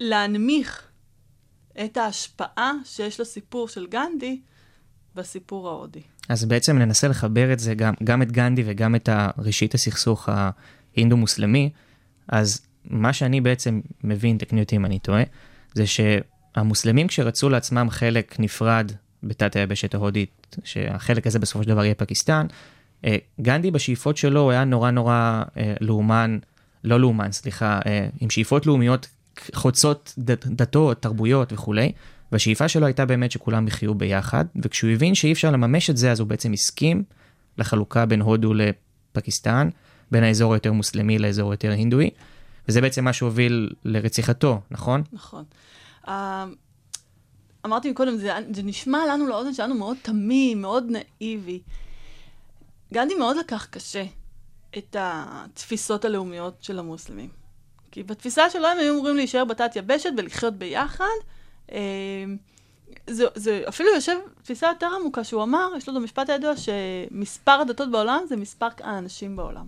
ולהנמיך 0.00 0.88
את 1.84 1.96
ההשפעה 1.96 2.72
שיש 2.84 3.20
לסיפור 3.20 3.68
של 3.68 3.86
גנדי 3.86 4.40
בסיפור 5.14 5.68
ההודי. 5.68 6.02
אז 6.28 6.44
בעצם 6.44 6.78
ננסה 6.78 7.08
לחבר 7.08 7.52
את 7.52 7.58
זה, 7.58 7.74
גם, 7.74 7.94
גם 8.04 8.22
את 8.22 8.32
גנדי 8.32 8.62
וגם 8.66 8.94
את 8.94 9.08
ראשית 9.38 9.74
הסכסוך 9.74 10.28
ההינדו-מוסלמי. 10.28 11.70
אז 12.28 12.66
מה 12.84 13.12
שאני 13.12 13.40
בעצם 13.40 13.80
מבין, 14.04 14.38
תקני 14.38 14.62
אותי 14.62 14.76
אם 14.76 14.84
אני 14.84 14.98
טועה, 14.98 15.22
זה 15.74 15.84
שהמוסלמים 15.86 17.08
כשרצו 17.08 17.48
לעצמם 17.48 17.86
חלק 17.90 18.40
נפרד 18.40 18.92
בתת 19.24 19.56
היבשת 19.56 19.94
ההודית, 19.94 20.56
שהחלק 20.64 21.26
הזה 21.26 21.38
בסופו 21.38 21.62
של 21.62 21.68
דבר 21.68 21.84
יהיה 21.84 21.94
פקיסטן, 21.94 22.46
אה, 23.04 23.16
גנדי 23.40 23.70
בשאיפות 23.70 24.16
שלו 24.16 24.40
הוא 24.40 24.50
היה 24.50 24.64
נורא 24.64 24.90
נורא 24.90 25.42
אה, 25.56 25.74
לאומן, 25.80 26.38
לא 26.84 27.00
לאומן, 27.00 27.32
סליחה, 27.32 27.80
אה, 27.86 28.08
עם 28.20 28.30
שאיפות 28.30 28.66
לאומיות 28.66 29.08
חוצות 29.54 30.14
דת, 30.18 30.46
דתות, 30.46 31.02
תרבויות 31.02 31.52
וכולי, 31.52 31.92
והשאיפה 32.32 32.68
שלו 32.68 32.86
הייתה 32.86 33.06
באמת 33.06 33.30
שכולם 33.30 33.66
יחיו 33.66 33.94
ביחד, 33.94 34.44
וכשהוא 34.62 34.90
הבין 34.90 35.14
שאי 35.14 35.32
אפשר 35.32 35.50
לממש 35.50 35.90
את 35.90 35.96
זה, 35.96 36.12
אז 36.12 36.20
הוא 36.20 36.28
בעצם 36.28 36.52
הסכים 36.52 37.02
לחלוקה 37.58 38.06
בין 38.06 38.20
הודו 38.20 38.52
לפקיסטן, 38.54 39.68
בין 40.10 40.24
האזור 40.24 40.54
היותר 40.54 40.72
מוסלמי 40.72 41.18
לאזור 41.18 41.50
היותר 41.50 41.70
הינדואי, 41.70 42.10
וזה 42.68 42.80
בעצם 42.80 43.04
מה 43.04 43.12
שהוביל 43.12 43.70
לרציחתו, 43.84 44.60
נכון? 44.70 45.02
נכון. 45.12 45.44
אמרתי 47.64 47.90
מקודם, 47.90 48.16
זה, 48.16 48.32
זה 48.54 48.62
נשמע 48.62 49.06
לנו 49.06 49.26
לאוזן 49.26 49.54
שלנו 49.54 49.74
מאוד 49.74 49.96
תמים, 50.02 50.62
מאוד 50.62 50.84
נאיבי. 50.88 51.60
גנדי 52.92 53.14
מאוד 53.14 53.36
לקח 53.36 53.66
קשה 53.70 54.04
את 54.78 54.96
התפיסות 54.98 56.04
הלאומיות 56.04 56.54
של 56.60 56.78
המוסלמים. 56.78 57.28
כי 57.90 58.02
בתפיסה 58.02 58.50
שלו 58.50 58.66
הם 58.66 58.78
היו 58.78 58.94
אמורים 58.94 59.16
להישאר 59.16 59.44
בתת 59.44 59.76
יבשת 59.76 60.10
ולחיות 60.16 60.54
ביחד. 60.54 61.04
אה, 61.72 62.24
זה, 63.06 63.24
זה 63.34 63.64
אפילו 63.68 63.90
יושב 63.94 64.16
תפיסה 64.42 64.66
יותר 64.66 64.86
עמוקה 65.00 65.24
שהוא 65.24 65.42
אמר, 65.42 65.68
יש 65.76 65.88
לו 65.88 65.94
את 65.94 66.00
המשפט 66.00 66.30
הידוע 66.30 66.52
שמספר 66.56 67.60
הדתות 67.60 67.90
בעולם 67.90 68.24
זה 68.28 68.36
מספר 68.36 68.68
האנשים 68.80 69.36
בעולם. 69.36 69.66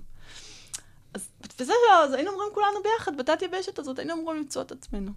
אז 1.14 1.28
בתפיסה 1.40 1.72
שלו, 1.86 1.96
אז 2.04 2.12
היינו 2.12 2.30
אומרים 2.30 2.48
כולנו 2.54 2.78
ביחד, 2.82 3.16
בתת 3.16 3.42
יבשת 3.42 3.78
הזאת 3.78 3.98
היינו 3.98 4.14
אמורים 4.14 4.38
למצוא 4.38 4.62
את 4.62 4.72
עצמנו. 4.72 5.12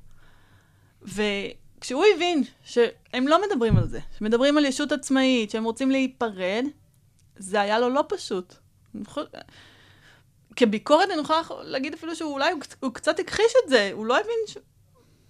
וכשהוא 1.79 2.05
הבין 2.15 2.43
שהם 2.63 3.27
לא 3.27 3.41
מדברים 3.47 3.77
על 3.77 3.87
זה, 3.87 3.99
שמדברים 4.17 4.57
על 4.57 4.65
ישות 4.65 4.91
עצמאית, 4.91 5.49
שהם 5.49 5.63
רוצים 5.63 5.91
להיפרד, 5.91 6.65
זה 7.37 7.61
היה 7.61 7.79
לו 7.79 7.89
לא 7.89 8.03
פשוט. 8.07 8.55
כביקורת 10.55 11.09
אני 11.09 11.21
יכולה 11.21 11.41
להגיד 11.61 11.93
אפילו 11.93 12.15
שאולי 12.15 12.51
הוא, 12.51 12.61
הוא 12.79 12.93
קצת 12.93 13.19
הכחיש 13.19 13.53
את 13.63 13.69
זה, 13.69 13.89
הוא 13.93 14.05
לא 14.05 14.17
הבין 14.17 14.63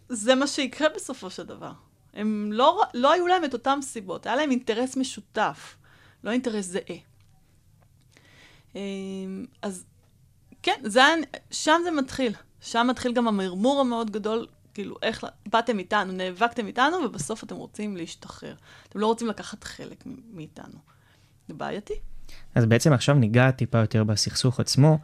שזה 0.10 0.36
מה 0.36 0.48
שיקרה 0.48 0.90
בסופו 0.96 1.30
של 1.30 1.44
דבר. 1.44 1.72
הם 2.14 2.50
לא, 2.54 2.84
לא 2.94 3.12
היו 3.12 3.28
להם 3.28 3.46
את 3.46 3.54
אותם 3.54 3.80
סיבות, 3.82 4.26
היה 4.26 4.36
להם 4.36 4.52
אינטרס 4.52 4.98
משותף, 4.98 5.76
לא 6.24 6.32
אינטרס 6.32 6.66
זהה. 6.66 6.98
אמ, 8.76 9.46
אז 9.62 9.86
כן, 10.64 10.82
זה, 10.84 11.02
שם 11.52 11.82
זה 11.84 11.92
מתחיל. 11.92 12.34
שם 12.62 12.88
מתחיל 12.90 13.14
גם 13.14 13.28
המרמור 13.28 13.80
המאוד 13.80 14.12
גדול, 14.12 14.48
כאילו, 14.80 14.96
איך 15.02 15.24
באתם 15.52 15.80
איתנו, 15.80 16.12
נאבקתם 16.12 16.68
איתנו, 16.68 16.98
ובסוף 17.06 17.44
אתם 17.44 17.56
רוצים 17.56 17.98
להשתחרר. 17.98 18.56
אתם 18.90 19.00
לא 19.00 19.08
רוצים 19.08 19.28
לקחת 19.28 19.64
חלק 19.64 20.04
מאיתנו. 20.34 20.80
זה 21.48 21.54
בעייתי. 21.54 21.94
אז 22.56 22.66
בעצם 22.66 22.94
עכשיו 22.94 23.16
ניגע 23.16 23.52
טיפה 23.52 23.78
יותר 23.78 24.04
בסכסוך 24.04 24.60
עצמו. 24.60 24.98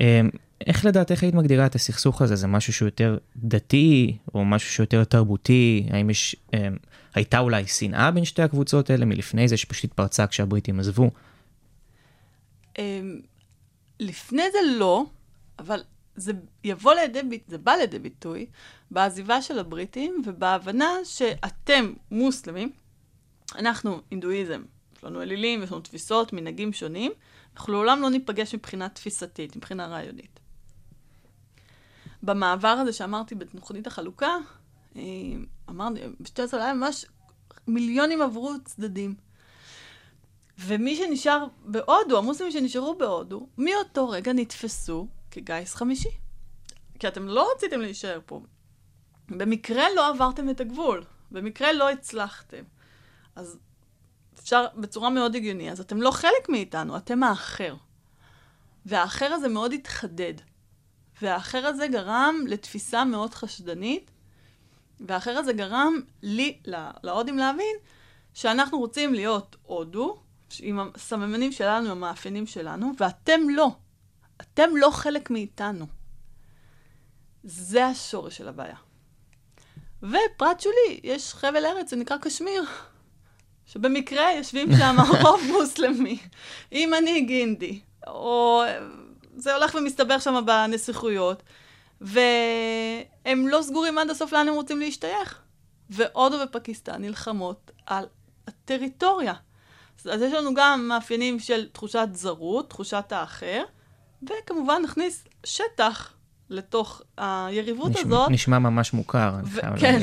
אמ, 0.00 0.30
איך 0.66 0.84
לדעת, 0.84 1.10
איך 1.10 1.22
היית 1.22 1.34
מגדירה 1.34 1.66
את 1.66 1.74
הסכסוך 1.74 2.22
הזה? 2.22 2.36
זה 2.36 2.46
משהו 2.46 2.72
שהוא 2.72 2.86
יותר 2.86 3.18
דתי, 3.36 4.18
או 4.34 4.44
משהו 4.44 4.70
שהוא 4.70 4.84
יותר 4.84 5.04
תרבותי? 5.04 5.86
האם 5.90 6.10
יש, 6.10 6.36
אמ, 6.54 6.76
הייתה 7.14 7.38
אולי 7.38 7.66
שנאה 7.66 8.10
בין 8.10 8.24
שתי 8.24 8.42
הקבוצות 8.42 8.90
האלה 8.90 9.04
מלפני 9.04 9.48
זה 9.48 9.56
שפשוט 9.56 9.84
התפרצה 9.84 10.26
כשהבריטים 10.26 10.80
עזבו? 10.80 11.10
אמ, 12.78 13.20
לפני 14.00 14.42
זה 14.52 14.58
לא, 14.78 15.04
אבל 15.58 15.80
זה 16.18 16.32
יבוא 16.64 16.94
לידי, 16.94 17.40
זה 17.46 17.58
בא 17.58 17.72
לידי 17.72 17.98
ביטוי 17.98 18.46
בעזיבה 18.90 19.42
של 19.42 19.58
הבריטים 19.58 20.22
ובהבנה 20.24 20.90
שאתם 21.04 21.92
מוסלמים, 22.10 22.72
אנחנו 23.54 24.00
הינדואיזם, 24.10 24.62
יש 24.96 25.04
לנו 25.04 25.22
אלילים, 25.22 25.62
יש 25.62 25.72
לנו 25.72 25.80
תפיסות, 25.80 26.32
מנהגים 26.32 26.72
שונים, 26.72 27.12
אנחנו 27.56 27.72
לעולם 27.72 28.02
לא 28.02 28.10
ניפגש 28.10 28.54
מבחינה 28.54 28.88
תפיסתית, 28.88 29.56
מבחינה 29.56 29.86
רעיונית. 29.86 30.40
במעבר 32.22 32.68
הזה 32.68 32.92
שאמרתי 32.92 33.34
בתוכנית 33.34 33.86
החלוקה, 33.86 34.36
אה, 34.96 35.02
אמרתי, 35.70 36.00
בשתי 36.20 36.42
עשרה 36.42 36.64
היה 36.64 36.74
ממש 36.74 37.06
מיליונים 37.66 38.22
עברו 38.22 38.52
צדדים. 38.64 39.14
ומי 40.58 40.96
שנשאר 40.96 41.46
בהודו, 41.64 42.18
המוסלמים 42.18 42.52
שנשארו 42.52 42.94
בהודו, 42.98 43.48
מאותו 43.58 44.08
רגע 44.08 44.32
נתפסו 44.32 45.08
כגיס 45.44 45.74
חמישי. 45.74 46.10
כי 46.98 47.08
אתם 47.08 47.28
לא 47.28 47.52
רציתם 47.54 47.80
להישאר 47.80 48.20
פה. 48.26 48.40
במקרה 49.28 49.84
לא 49.96 50.08
עברתם 50.08 50.50
את 50.50 50.60
הגבול, 50.60 51.04
במקרה 51.30 51.72
לא 51.72 51.90
הצלחתם. 51.90 52.62
אז 53.36 53.58
אפשר 54.38 54.66
בצורה 54.76 55.10
מאוד 55.10 55.36
הגיונית, 55.36 55.72
אז 55.72 55.80
אתם 55.80 56.02
לא 56.02 56.10
חלק 56.10 56.48
מאיתנו, 56.48 56.96
אתם 56.96 57.22
האחר. 57.22 57.74
והאחר 58.86 59.32
הזה 59.32 59.48
מאוד 59.48 59.72
התחדד. 59.72 60.34
והאחר 61.22 61.66
הזה 61.66 61.86
גרם 61.86 62.44
לתפיסה 62.48 63.04
מאוד 63.04 63.34
חשדנית, 63.34 64.10
והאחר 65.00 65.30
הזה 65.30 65.52
גרם 65.52 66.00
לי, 66.22 66.58
להודים 67.02 67.38
להבין, 67.38 67.76
שאנחנו 68.34 68.78
רוצים 68.78 69.14
להיות 69.14 69.56
הודו, 69.62 70.22
עם 70.60 70.80
הסממנים 70.94 71.52
שלנו, 71.52 71.90
המאפיינים 71.90 72.46
שלנו, 72.46 72.92
ואתם 72.98 73.40
לא. 73.50 73.70
אתם 74.40 74.76
לא 74.76 74.90
חלק 74.90 75.30
מאיתנו. 75.30 75.86
זה 77.44 77.86
השורש 77.86 78.36
של 78.36 78.48
הבעיה. 78.48 78.76
ופרט 80.02 80.60
שולי, 80.60 81.00
יש 81.02 81.34
חבל 81.34 81.66
ארץ, 81.66 81.90
זה 81.90 81.96
נקרא 81.96 82.16
קשמיר, 82.16 82.64
שבמקרה 83.66 84.32
יושבים 84.32 84.68
שם 84.78 84.96
רוב 85.22 85.40
מוסלמי, 85.52 86.18
עם 86.70 86.90
מנהיג 86.90 87.30
אינדי, 87.30 87.80
או 88.06 88.62
זה 89.36 89.54
הולך 89.54 89.74
ומסתבר 89.74 90.18
שם 90.18 90.42
בנסיכויות, 90.46 91.42
והם 92.00 93.48
לא 93.48 93.62
סגורים 93.62 93.98
עד 93.98 94.10
הסוף 94.10 94.32
לאן 94.32 94.48
הם 94.48 94.54
רוצים 94.54 94.80
להשתייך. 94.80 95.42
והודו 95.90 96.36
ופקיסטן 96.44 97.02
נלחמות 97.02 97.70
על 97.86 98.06
הטריטוריה. 98.46 99.34
אז 100.04 100.22
יש 100.22 100.32
לנו 100.32 100.54
גם 100.54 100.88
מאפיינים 100.88 101.38
של 101.38 101.68
תחושת 101.72 102.08
זרות, 102.12 102.70
תחושת 102.70 103.12
האחר, 103.12 103.64
וכמובן 104.22 104.82
נכניס 104.84 105.24
שטח 105.44 106.12
לתוך 106.50 107.02
היריבות 107.16 107.90
נשמע, 107.90 108.02
הזאת. 108.02 108.30
נשמע 108.30 108.58
ממש 108.58 108.92
מוכר. 108.92 109.34
ו- 109.44 109.60
כן, 109.80 110.00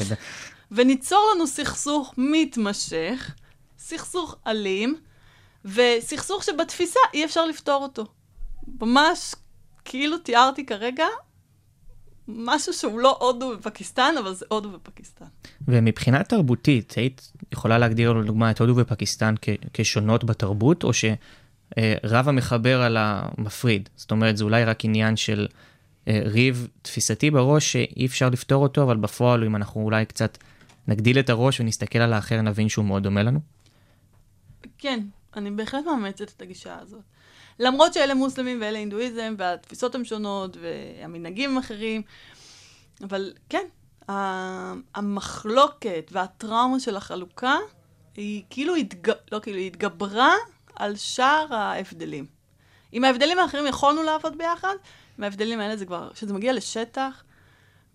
וניצור 0.72 1.32
לנו 1.36 1.48
סכסוך 1.48 2.14
מתמשך, 2.18 3.36
סכסוך 3.78 4.36
אלים, 4.48 4.96
וסכסוך 5.66 6.44
שבתפיסה 6.44 7.00
אי 7.14 7.26
אפשר 7.26 7.46
לפתור 7.46 7.84
אותו. 7.84 8.06
ממש 8.82 9.36
כאילו 9.86 10.18
תיארתי 10.18 10.66
כרגע 10.66 11.06
משהו 12.28 12.74
שהוא 12.74 13.00
לא 13.00 13.18
הודו 13.22 13.52
ופקיסטן, 13.60 14.16
אבל 14.20 14.34
זה 14.34 14.46
הודו 14.50 14.70
ופקיסטן. 14.74 15.26
ומבחינה 15.68 16.24
תרבותית, 16.24 16.94
היית 16.94 17.32
יכולה 17.52 17.78
להגדיר 17.78 18.14
לדוגמה 18.14 18.52
את 18.52 18.62
הודו 18.62 18.74
ופקיסטן 18.76 19.36
כ- 19.42 19.50
כשונות 19.74 20.24
בתרבות, 20.24 20.84
או 20.84 20.92
שרב 21.80 22.30
המחבר 22.30 22.82
על 22.82 22.98
המפריד? 23.00 23.90
זאת 23.96 24.12
אומרת, 24.12 24.38
זה 24.38 24.44
אולי 24.44 24.66
רק 24.66 24.86
עניין 24.86 25.16
של 25.16 25.48
אה, 26.08 26.22
ריב 26.26 26.68
תפיסתי 26.82 27.32
בראש 27.32 27.72
שאי 27.72 28.06
אפשר 28.06 28.30
לפתור 28.30 28.64
אותו, 28.64 28.84
אבל 28.84 28.98
בפועל, 28.98 29.44
אם 29.44 29.56
אנחנו 29.56 29.82
אולי 29.82 30.06
קצת 30.06 30.38
נגדיל 30.88 31.20
את 31.20 31.30
הראש 31.30 31.60
ונסתכל 31.60 32.00
על 32.00 32.14
האחר, 32.14 32.42
נבין 32.42 32.70
שהוא 32.70 32.86
מאוד 32.86 33.04
דומה 33.04 33.24
לנו? 33.24 33.40
כן, 34.78 35.00
אני 35.36 35.52
בהחלט 35.52 35.86
מאמצת 35.86 36.30
את 36.38 36.42
הגישה 36.42 36.78
הזאת. 36.82 37.02
למרות 37.60 37.94
שאלה 37.94 38.14
מוסלמים 38.14 38.62
ואלה 38.62 38.80
הינדואיזם, 38.80 39.36
והתפיסות 39.38 39.96
הן 39.96 40.06
שונות, 40.06 40.58
והמנהגים 40.62 41.52
הם 41.52 41.58
אחרים, 41.58 42.02
אבל 43.04 43.34
כן, 43.50 43.66
המחלוקת 44.96 46.10
והטראומה 46.12 46.80
של 46.80 46.96
החלוקה, 46.96 47.56
היא 48.16 48.44
כאילו, 48.50 48.76
התג... 48.76 49.12
לא 49.32 49.40
כאילו, 49.40 49.58
היא 49.58 49.68
התגברה 49.68 50.34
על 50.76 50.96
שאר 50.96 51.46
ההבדלים. 51.52 52.26
עם 52.92 53.04
ההבדלים 53.04 53.40
האחרים 53.40 53.68
יכולנו 53.68 54.04
לעבוד 54.04 54.38
ביחד, 54.38 54.76
עם 55.18 55.24
ההבדלים 55.24 55.60
האלה 55.60 55.78
זה 55.78 55.86
כבר, 55.86 56.10
כשזה 56.14 56.34
מגיע 56.34 56.54
לשטח, 56.54 57.24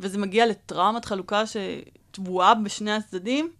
וזה 0.01 0.19
מגיע 0.19 0.47
לטראומת 0.47 1.05
חלוקה 1.05 1.43
שטבועה 1.47 2.55
בשני 2.55 2.93
הצדדים, 2.93 3.51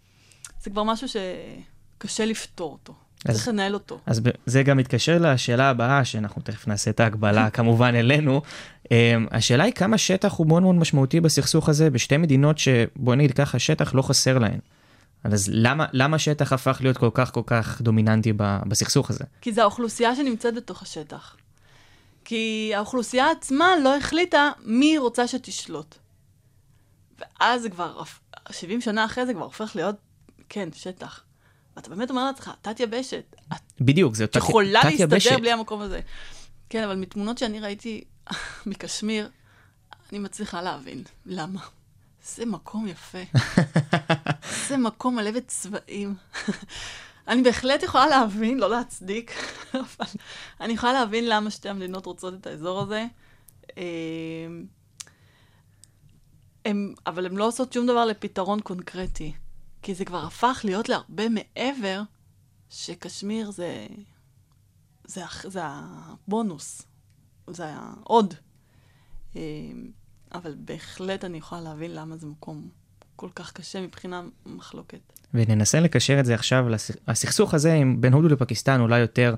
זה 0.63 0.71
כבר 0.71 0.83
משהו 0.83 1.07
שקשה 1.09 2.25
לפתור 2.25 2.73
אותו. 2.73 2.95
אז- 3.27 3.35
צריך 3.35 3.49
לנהל 3.49 3.75
אותו. 3.75 4.01
אז 4.07 4.21
זה 4.47 4.63
גם 4.63 4.77
מתקשר 4.77 5.19
לשאלה 5.21 5.71
הבאה, 5.71 6.05
שאנחנו 6.05 6.43
תכף 6.43 6.69
נעשה 6.69 6.91
את 6.91 7.01
ההקבלה 7.01 7.51
כמובן 7.57 7.95
אלינו. 7.95 8.43
Um, 8.85 8.89
השאלה 9.31 9.65
היא 9.65 9.73
כמה 9.73 9.99
שטח 9.99 10.33
הוא 10.33 10.47
מאוד 10.47 10.63
מאוד 10.63 10.75
משמעותי 10.75 11.21
בסכסוך 11.21 11.69
הזה 11.69 11.91
בשתי 11.91 12.17
מדינות 12.17 12.59
שבוא 12.59 13.15
נגיד 13.15 13.33
ככה, 13.33 13.59
שטח 13.59 13.95
לא 13.95 14.03
חסר 14.03 14.39
להן. 14.39 14.59
אז 15.25 15.51
למה, 15.53 15.87
למה 15.93 16.19
שטח 16.19 16.53
הפך 16.53 16.79
להיות 16.81 16.97
כל 16.97 17.11
כך 17.15 17.33
כל 17.33 17.43
כך 17.47 17.81
דומיננטי 17.83 18.33
ב- 18.33 18.59
בסכסוך 18.69 19.11
הזה? 19.11 19.25
כי 19.41 19.53
זו 19.53 19.61
האוכלוסייה 19.63 20.17
שנמצאת 20.17 20.55
בתוך 20.55 20.83
השטח. 20.83 21.37
כי 22.25 22.73
האוכלוסייה 22.75 23.31
עצמה 23.31 23.69
לא 23.85 23.97
החליטה 23.97 24.51
מי 24.65 24.87
היא 24.87 24.99
רוצה 24.99 25.29
שתשלוט. 25.29 25.95
ואז 27.19 27.63
זה 27.63 27.71
כבר, 27.71 28.03
70 28.51 28.81
שנה 28.81 29.05
אחרי 29.05 29.27
זה 29.27 29.35
כבר 29.35 29.45
הופך 29.45 29.77
להיות, 29.77 29.97
כן, 30.49 30.69
שטח. 30.75 31.23
ואתה 31.77 31.91
באמת 31.91 32.11
אומר 32.11 32.25
לעצמך, 32.25 32.51
תת 32.63 32.81
יבשת, 32.81 33.37
את 33.53 33.57
בדיוק, 33.81 34.15
זה 34.15 34.25
אותה 34.25 34.39
יכולה 34.39 34.81
להסתדר 34.85 35.07
תת-יבשת. 35.07 35.39
בלי 35.41 35.53
המקום 35.53 35.81
הזה. 35.81 36.01
כן, 36.69 36.85
אבל 36.85 36.97
מתמונות 36.97 37.39
שאני 37.39 37.61
ראיתי 37.61 38.05
מקשמיר, 38.67 39.31
אני 40.11 40.19
מצליחה 40.19 40.63
להבין 40.63 41.03
למה. 41.27 41.61
זה 42.25 42.47
מקום 42.47 42.87
יפה. 42.87 43.19
זה 44.71 44.77
מקום 44.77 45.17
מלא 45.17 45.31
בצבעים. 45.31 46.15
אני 47.29 47.43
בהחלט 47.43 47.83
יכולה 47.83 48.07
להבין, 48.07 48.59
לא 48.59 48.71
להצדיק, 48.71 49.33
אבל 49.75 50.09
אני 50.61 50.73
יכולה 50.73 50.93
להבין 50.93 51.29
למה 51.29 51.51
שתי 51.51 51.69
המדינות 51.69 52.07
רוצות 52.07 52.35
את 52.35 52.47
האזור 52.47 52.81
הזה. 52.81 53.07
אמ, 53.77 54.67
הם, 56.65 56.95
אבל 57.07 57.27
הן 57.27 57.37
לא 57.37 57.47
עושות 57.47 57.73
שום 57.73 57.87
דבר 57.87 58.05
לפתרון 58.05 58.61
קונקרטי. 58.61 59.33
כי 59.83 59.95
זה 59.95 60.05
כבר 60.05 60.25
הפך 60.25 60.61
להיות 60.65 60.89
להרבה 60.89 61.29
מעבר 61.29 62.03
שקשמיר 62.71 63.51
זה, 63.51 63.87
זה, 65.05 65.23
זה 65.45 65.61
הבונוס, 65.63 66.83
זה 67.47 67.65
העוד. 67.67 68.35
אמ, 69.37 69.41
אבל 70.33 70.55
בהחלט 70.59 71.25
אני 71.25 71.39
יכולה 71.39 71.61
להבין 71.61 71.95
למה 71.95 72.17
זה 72.17 72.27
מקום 72.27 72.80
כל 73.21 73.29
כך 73.35 73.53
קשה 73.53 73.81
מבחינה 73.81 74.23
מחלוקת. 74.47 74.99
וננסה 75.35 75.81
לקשר 75.81 76.21
את 76.21 76.25
זה 76.25 76.35
עכשיו, 76.35 76.67
הסכסוך 77.09 77.55
הזה 77.55 77.75
עם 77.75 78.01
בין 78.01 78.13
הודו 78.13 78.29
לפקיסטן 78.29 78.81
אולי 78.81 79.01
יותר 79.01 79.35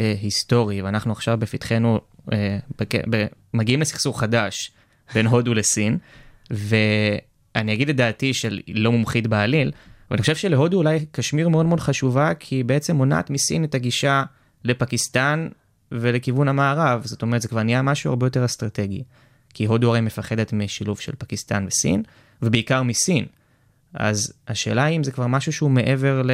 אה, 0.00 0.14
היסטורי, 0.22 0.82
ואנחנו 0.82 1.12
עכשיו 1.12 1.38
בפתחנו 1.38 2.00
אה, 2.32 2.58
בק... 2.78 2.94
ב... 3.10 3.26
מגיעים 3.54 3.80
לסכסוך 3.80 4.20
חדש 4.20 4.72
בין 5.14 5.26
הודו 5.26 5.54
לסין, 5.54 5.98
ואני 6.50 7.72
אגיד 7.72 7.88
את 7.88 7.96
דעתי 7.96 8.34
של 8.34 8.60
לא 8.68 8.92
מומחית 8.92 9.26
בעליל, 9.26 9.68
אבל 10.08 10.16
אני 10.16 10.20
חושב 10.20 10.36
שלהודו 10.36 10.76
אולי 10.76 11.06
קשמיר 11.12 11.48
מאוד 11.48 11.66
מאוד 11.66 11.80
חשובה, 11.80 12.34
כי 12.34 12.54
היא 12.54 12.64
בעצם 12.64 12.96
מונעת 12.96 13.30
מסין 13.30 13.64
את 13.64 13.74
הגישה 13.74 14.22
לפקיסטן 14.64 15.48
ולכיוון 15.92 16.48
המערב, 16.48 17.02
זאת 17.04 17.22
אומרת 17.22 17.42
זה 17.42 17.48
כבר 17.48 17.62
נהיה 17.62 17.82
משהו 17.82 18.10
הרבה 18.10 18.26
יותר 18.26 18.44
אסטרטגי. 18.44 19.02
כי 19.54 19.64
הודו 19.64 19.90
הרי 19.90 20.00
מפחדת 20.00 20.52
משילוב 20.52 21.00
של 21.00 21.12
פקיסטן 21.18 21.64
וסין, 21.66 22.02
ובעיקר 22.42 22.82
מסין. 22.82 23.26
אז 23.94 24.32
השאלה 24.48 24.84
היא 24.84 24.96
אם 24.96 25.04
זה 25.04 25.12
כבר 25.12 25.26
משהו 25.26 25.52
שהוא 25.52 25.70
מעבר 25.70 26.22
ל... 26.22 26.30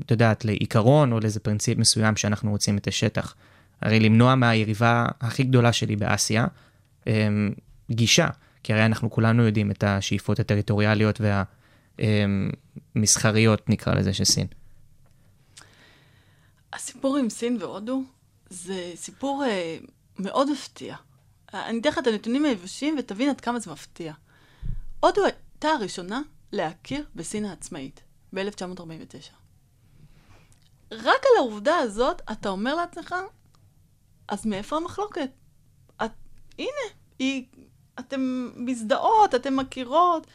את 0.00 0.10
יודעת, 0.10 0.44
לעיקרון 0.44 1.12
או 1.12 1.20
לאיזה 1.20 1.40
פרינציפ 1.40 1.78
מסוים 1.78 2.16
שאנחנו 2.16 2.50
רוצים 2.50 2.78
את 2.78 2.86
השטח. 2.86 3.34
הרי 3.80 4.00
למנוע 4.00 4.34
מהיריבה 4.34 5.06
הכי 5.20 5.42
גדולה 5.42 5.72
שלי 5.72 5.96
באסיה 5.96 6.46
אמ, 7.06 7.52
גישה, 7.90 8.28
כי 8.62 8.72
הרי 8.72 8.86
אנחנו 8.86 9.10
כולנו 9.10 9.42
יודעים 9.42 9.70
את 9.70 9.84
השאיפות 9.84 10.40
הטריטוריאליות 10.40 11.20
והמסחריות, 12.94 13.68
נקרא 13.68 13.94
לזה, 13.94 14.12
של 14.12 14.24
סין. 14.24 14.46
הסיפור 16.72 17.16
עם 17.16 17.30
סין 17.30 17.56
והודו 17.60 18.02
זה 18.50 18.92
סיפור 18.94 19.44
אה, 19.44 19.76
מאוד 20.18 20.50
מפתיע. 20.50 20.96
אני 21.54 21.80
אתן 21.80 21.88
לך 21.88 21.98
את 21.98 22.06
הנתונים 22.06 22.44
היבשים 22.44 22.96
ותבין 22.98 23.28
עד 23.28 23.40
כמה 23.40 23.58
זה 23.58 23.70
מפתיע. 23.72 24.12
הודו 25.00 25.24
הייתה 25.24 25.68
הראשונה 25.68 26.20
להכיר 26.52 27.04
בסין 27.14 27.44
העצמאית 27.44 28.00
ב-1949. 28.34 29.34
רק 30.92 31.20
על 31.22 31.38
העובדה 31.38 31.76
הזאת 31.76 32.22
אתה 32.32 32.48
אומר 32.48 32.74
לעצמך, 32.74 33.14
אז 34.28 34.46
מאיפה 34.46 34.76
המחלוקת? 34.76 35.30
את, 36.04 36.10
הנה, 36.58 36.94
היא, 37.18 37.44
אתם 37.98 38.50
מזדהות, 38.56 39.34
אתם 39.34 39.56
מכירות. 39.56 40.26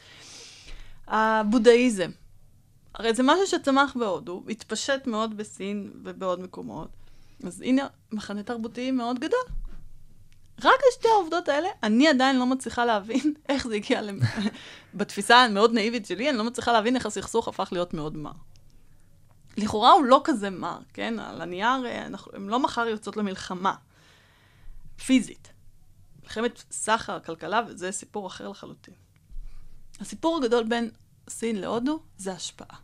הבודהיזם, 1.06 2.10
הרי 2.94 3.14
זה 3.14 3.22
משהו 3.22 3.46
שצמח 3.46 3.96
בהודו, 3.96 4.44
התפשט 4.48 5.06
מאוד 5.06 5.36
בסין 5.36 5.92
ובעוד 6.04 6.40
מקומות. 6.40 6.88
אז 7.46 7.60
הנה, 7.60 7.86
מחנה 8.12 8.42
תרבותי 8.42 8.90
מאוד 8.90 9.18
גדול. 9.18 9.40
רק 10.58 10.64
על 10.64 10.90
שתי 10.92 11.08
העובדות 11.08 11.48
האלה, 11.48 11.68
אני 11.82 12.08
עדיין 12.08 12.38
לא 12.38 12.46
מצליחה 12.46 12.84
להבין 12.84 13.34
איך 13.48 13.66
זה 13.66 13.74
הגיע, 13.74 14.02
למ... 14.02 14.18
בתפיסה 14.94 15.36
המאוד 15.36 15.72
נאיבית 15.72 16.06
שלי, 16.06 16.30
אני 16.30 16.38
לא 16.38 16.44
מצליחה 16.44 16.72
להבין 16.72 16.96
איך 16.96 17.06
הסכסוך 17.06 17.48
הפך 17.48 17.68
להיות 17.72 17.94
מאוד 17.94 18.16
מר. 18.16 18.32
לכאורה 19.56 19.92
הוא 19.92 20.04
לא 20.04 20.20
כזה 20.24 20.50
מר, 20.50 20.78
כן? 20.92 21.18
על 21.18 21.40
הנייר, 21.40 21.86
אה, 21.86 22.06
אנחנו, 22.06 22.32
הם 22.34 22.48
לא 22.48 22.60
מחר 22.60 22.86
יוצאות 22.86 23.16
למלחמה. 23.16 23.74
פיזית. 25.06 25.52
מלחמת 26.22 26.64
סחר, 26.70 27.20
כלכלה, 27.20 27.62
וזה 27.68 27.92
סיפור 27.92 28.26
אחר 28.26 28.48
לחלוטין. 28.48 28.94
הסיפור 30.00 30.36
הגדול 30.36 30.64
בין 30.64 30.90
סין 31.28 31.56
להודו 31.56 32.00
זה 32.16 32.32
השפעה. 32.32 32.76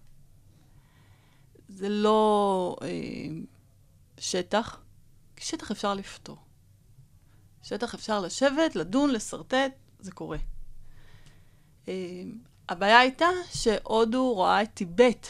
זה 1.68 1.88
לא 1.88 2.76
אה, 2.82 2.88
שטח, 4.18 4.80
כי 5.36 5.44
שטח 5.44 5.70
אפשר 5.70 5.94
לפתור. 5.94 6.43
שטח 7.64 7.94
אפשר 7.94 8.20
לשבת, 8.20 8.76
לדון, 8.76 9.10
לשרטט, 9.10 9.72
זה 10.00 10.12
קורה. 10.12 10.38
אה, 11.88 12.22
הבעיה 12.68 12.98
הייתה 12.98 13.26
שהודו 13.52 14.34
רואה 14.34 14.62
את 14.62 14.70
טיבט 14.74 15.26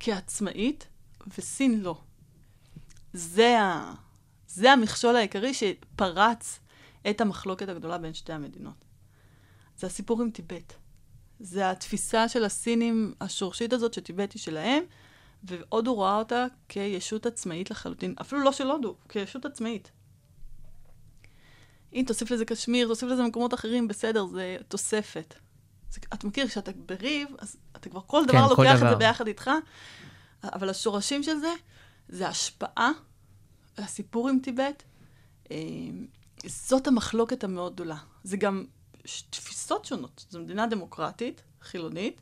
כעצמאית, 0.00 0.88
וסין 1.38 1.80
לא. 1.80 2.00
זה, 3.12 3.60
ה... 3.60 3.94
זה 4.48 4.72
המכשול 4.72 5.16
העיקרי 5.16 5.54
שפרץ 5.54 6.60
את 7.10 7.20
המחלוקת 7.20 7.68
הגדולה 7.68 7.98
בין 7.98 8.14
שתי 8.14 8.32
המדינות. 8.32 8.84
זה 9.78 9.86
הסיפור 9.86 10.22
עם 10.22 10.30
טיבט. 10.30 10.72
זה 11.40 11.70
התפיסה 11.70 12.28
של 12.28 12.44
הסינים 12.44 13.14
השורשית 13.20 13.72
הזאת, 13.72 13.94
שטיבט 13.94 14.32
היא 14.32 14.40
שלהם, 14.40 14.82
והודו 15.44 15.94
רואה 15.94 16.18
אותה 16.18 16.46
כישות 16.68 17.26
עצמאית 17.26 17.70
לחלוטין. 17.70 18.14
אפילו 18.20 18.40
לא 18.40 18.52
של 18.52 18.70
הודו, 18.70 18.96
כישות 19.08 19.44
עצמאית. 19.44 19.90
אם 21.92 22.04
תוסיף 22.06 22.30
לזה 22.30 22.44
קשמיר, 22.44 22.88
תוסיף 22.88 23.08
לזה 23.08 23.22
מקומות 23.22 23.54
אחרים, 23.54 23.88
בסדר, 23.88 24.26
זה 24.26 24.56
תוספת. 24.68 25.34
זה, 25.90 26.00
אתה 26.14 26.26
מכיר, 26.26 26.48
כשאתה 26.48 26.70
בריב, 26.72 27.28
אז 27.38 27.56
אתה 27.76 27.88
כבר 27.88 28.00
כל 28.06 28.24
דבר 28.24 28.48
כן, 28.48 28.54
כל 28.54 28.62
לוקח 28.62 28.74
את 28.74 28.80
דבר. 28.80 28.90
זה 28.90 28.96
ביחד 28.96 29.26
איתך, 29.26 29.50
אבל 30.44 30.68
השורשים 30.68 31.22
של 31.22 31.38
זה, 31.38 31.52
זה 32.08 32.28
השפעה, 32.28 32.90
הסיפור 33.78 34.28
עם 34.28 34.38
טיבט, 34.42 34.82
אה, 35.50 35.56
זאת 36.46 36.86
המחלוקת 36.86 37.44
המאוד 37.44 37.74
גדולה. 37.74 37.96
זה 38.24 38.36
גם 38.36 38.64
תפיסות 39.30 39.84
שונות. 39.84 40.26
זו 40.30 40.40
מדינה 40.40 40.66
דמוקרטית, 40.66 41.42
חילונית, 41.62 42.20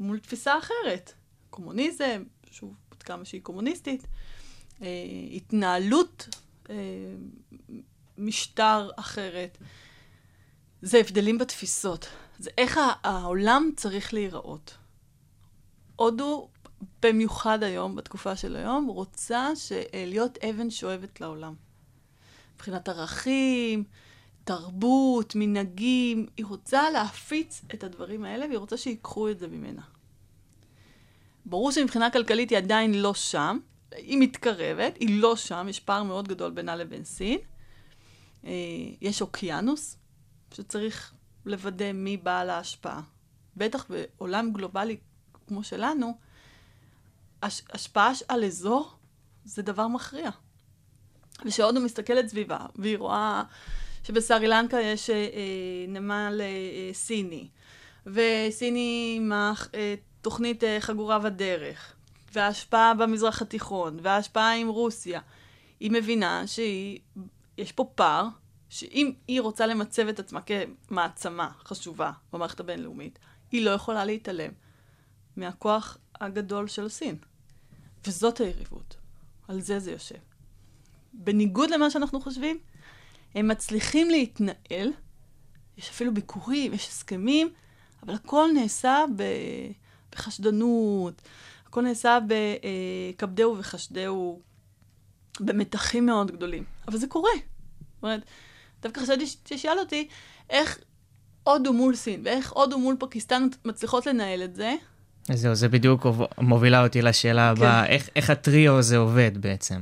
מול 0.00 0.18
תפיסה 0.18 0.58
אחרת. 0.58 1.12
קומוניזם, 1.50 2.22
שוב, 2.50 2.74
עד 2.90 3.02
כמה 3.02 3.24
שהיא 3.24 3.42
קומוניסטית, 3.42 4.06
אה, 4.82 4.86
התנהלות 5.32 6.28
אה, 6.70 6.74
משטר 8.22 8.90
אחרת. 8.96 9.58
זה 10.82 10.98
הבדלים 10.98 11.38
בתפיסות. 11.38 12.08
זה 12.38 12.50
איך 12.58 12.80
העולם 13.04 13.70
צריך 13.76 14.14
להיראות. 14.14 14.76
הודו, 15.96 16.48
במיוחד 17.02 17.62
היום, 17.62 17.96
בתקופה 17.96 18.36
של 18.36 18.56
היום, 18.56 18.86
רוצה 18.86 19.48
להיות 19.92 20.38
אבן 20.38 20.70
שואבת 20.70 21.20
לעולם. 21.20 21.54
מבחינת 22.54 22.88
ערכים, 22.88 23.84
תרבות, 24.44 25.34
מנהגים, 25.34 26.26
היא 26.36 26.46
רוצה 26.46 26.90
להפיץ 26.90 27.62
את 27.74 27.84
הדברים 27.84 28.24
האלה 28.24 28.46
והיא 28.46 28.58
רוצה 28.58 28.76
שיקחו 28.76 29.30
את 29.30 29.38
זה 29.38 29.48
ממנה. 29.48 29.82
ברור 31.46 31.72
שמבחינה 31.72 32.10
כלכלית 32.10 32.50
היא 32.50 32.58
עדיין 32.58 32.94
לא 32.94 33.14
שם, 33.14 33.58
היא 33.96 34.18
מתקרבת, 34.18 34.96
היא 34.96 35.20
לא 35.22 35.36
שם, 35.36 35.66
יש 35.70 35.80
פער 35.80 36.02
מאוד 36.02 36.28
גדול 36.28 36.50
בינה 36.50 36.76
לבין 36.76 37.04
סין. 37.04 37.38
אה, 38.44 38.50
יש 39.00 39.22
אוקיינוס 39.22 39.96
שצריך 40.54 41.12
לוודא 41.46 41.92
מי 41.92 42.16
בעל 42.16 42.50
ההשפעה. 42.50 43.00
בטח 43.56 43.86
בעולם 43.90 44.52
גלובלי 44.52 44.96
כמו 45.46 45.64
שלנו, 45.64 46.16
הש, 47.42 47.62
השפעה 47.70 48.12
על 48.28 48.44
אזור 48.44 48.92
זה 49.44 49.62
דבר 49.62 49.88
מכריע. 49.88 50.30
ושהודו 51.44 51.80
מסתכלת 51.80 52.28
סביבה, 52.28 52.58
והיא 52.76 52.98
רואה 52.98 53.42
שבסרי 54.04 54.48
לנקה 54.48 54.80
יש 54.80 55.10
אה, 55.10 55.14
אה, 55.16 55.30
נמל 55.88 56.40
אה, 56.40 56.94
סיני, 56.94 57.48
וסיני 58.06 59.14
עם 59.16 59.32
אה, 59.32 59.94
תוכנית 60.20 60.64
אה, 60.64 60.76
חגורה 60.80 61.18
בדרך, 61.18 61.94
וההשפעה 62.32 62.94
במזרח 62.94 63.42
התיכון, 63.42 63.98
וההשפעה 64.02 64.54
עם 64.54 64.68
רוסיה. 64.68 65.20
היא 65.80 65.90
מבינה 65.90 66.46
שיש 67.56 67.72
פה 67.72 67.84
פער, 67.94 68.28
שאם 68.68 69.12
היא 69.28 69.40
רוצה 69.40 69.66
למצב 69.66 70.08
את 70.08 70.18
עצמה 70.18 70.40
כמעצמה 70.42 71.50
חשובה 71.64 72.12
במערכת 72.32 72.60
הבינלאומית, 72.60 73.18
היא 73.50 73.64
לא 73.64 73.70
יכולה 73.70 74.04
להתעלם 74.04 74.52
מהכוח 75.36 75.98
הגדול 76.20 76.68
של 76.68 76.88
סין. 76.88 77.16
וזאת 78.06 78.40
היריבות. 78.40 78.96
על 79.48 79.60
זה 79.60 79.78
זה 79.78 79.92
יושב. 79.92 80.18
בניגוד 81.12 81.70
למה 81.70 81.90
שאנחנו 81.90 82.20
חושבים, 82.20 82.58
הם 83.34 83.48
מצליחים 83.48 84.10
להתנהל, 84.10 84.92
יש 85.76 85.88
אפילו 85.88 86.14
ביקורים, 86.14 86.72
יש 86.72 86.88
הסכמים, 86.88 87.52
אבל 88.02 88.14
הכל 88.14 88.48
נעשה 88.54 89.04
ב... 89.16 89.22
בחשדנות, 90.12 91.22
הכל 91.66 91.82
נעשה 91.82 92.18
בכבדהו 92.26 93.58
וחשדהו, 93.58 94.42
במתחים 95.42 96.06
מאוד 96.06 96.30
גדולים. 96.30 96.64
אבל 96.88 96.96
זה 96.96 97.06
קורה. 97.06 97.30
זאת 97.94 98.02
אומרת, 98.02 98.20
דווקא 98.82 99.00
חשבתי 99.00 99.26
שתשאל 99.26 99.78
אותי, 99.78 100.08
איך 100.50 100.78
הודו 101.44 101.72
מול 101.72 101.94
סין 101.94 102.20
ואיך 102.24 102.52
הודו 102.52 102.78
מול 102.78 102.96
פקיסטן 102.98 103.48
מצליחות 103.64 104.06
לנהל 104.06 104.42
את 104.42 104.54
זה? 104.54 104.74
זהו, 105.32 105.54
זה 105.54 105.68
בדיוק 105.68 106.06
מובילה 106.38 106.84
אותי 106.84 107.02
לשאלה 107.02 107.50
הבאה, 107.50 107.86
כן. 107.86 107.92
איך, 107.92 108.08
איך 108.16 108.30
הטריו 108.30 108.78
הזה 108.78 108.96
עובד 108.96 109.30
בעצם? 109.38 109.80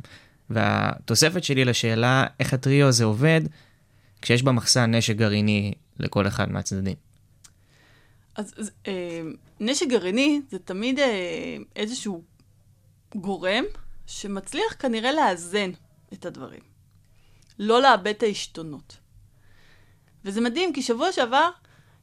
והתוספת 0.51 1.45
שלי 1.45 1.65
לשאלה 1.65 2.27
איך 2.41 2.55
הטריו 2.55 2.89
הזה 2.89 3.05
עובד, 3.05 3.41
כשיש 4.23 4.43
במחסן 4.43 4.95
נשק 4.95 5.17
גרעיני 5.17 5.73
לכל 5.99 6.27
אחד 6.27 6.53
מהצדדים. 6.53 6.97
אז, 8.37 8.55
אז 8.57 8.71
אה, 8.87 9.21
נשק 9.61 9.87
גרעיני 9.89 10.41
זה 10.51 10.59
תמיד 10.59 10.99
אה, 10.99 11.57
איזשהו 11.77 12.23
גורם 13.15 13.65
שמצליח 14.11 14.75
כנראה 14.79 15.13
לאזן 15.13 15.71
את 16.13 16.27
הדברים. 16.27 16.61
לא 17.59 17.83
לאבד 17.83 18.09
את 18.09 18.23
העשתונות. 18.23 18.97
וזה 20.25 20.41
מדהים, 20.41 20.73
כי 20.73 20.83
שבוע 20.83 21.13
שעבר 21.13 21.51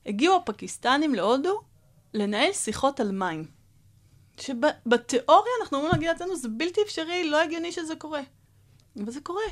הגיעו 0.06 0.36
הפקיסטנים 0.36 1.16
להודו 1.16 1.62
לנהל 2.14 2.54
שיחות 2.54 3.00
על 3.00 3.12
מים. 3.12 3.46
שבתיאוריה 4.40 5.52
אנחנו 5.62 5.78
אומרים 5.78 5.94
להגיד 5.94 6.08
לעצמנו, 6.10 6.36
זה 6.36 6.50
בלתי 6.50 6.82
אפשרי, 6.82 7.30
לא 7.30 7.42
הגיוני 7.42 7.72
שזה 7.72 7.96
קורה. 7.96 8.22
אבל 9.04 9.12
זה 9.12 9.22
קורה. 9.22 9.48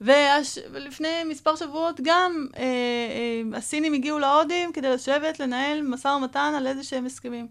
והש... 0.00 0.58
ולפני 0.72 1.24
מספר 1.24 1.56
שבועות 1.56 2.00
גם 2.04 2.46
אה, 2.56 2.62
אה, 2.62 3.58
הסינים 3.58 3.94
הגיעו 3.94 4.18
להודים 4.18 4.72
כדי 4.72 4.90
לשבת, 4.90 5.40
לנהל 5.40 5.82
משא 5.82 6.08
ומתן 6.08 6.52
על 6.56 6.66
איזה 6.66 6.84
שהם 6.84 7.06
הסכמים. 7.06 7.48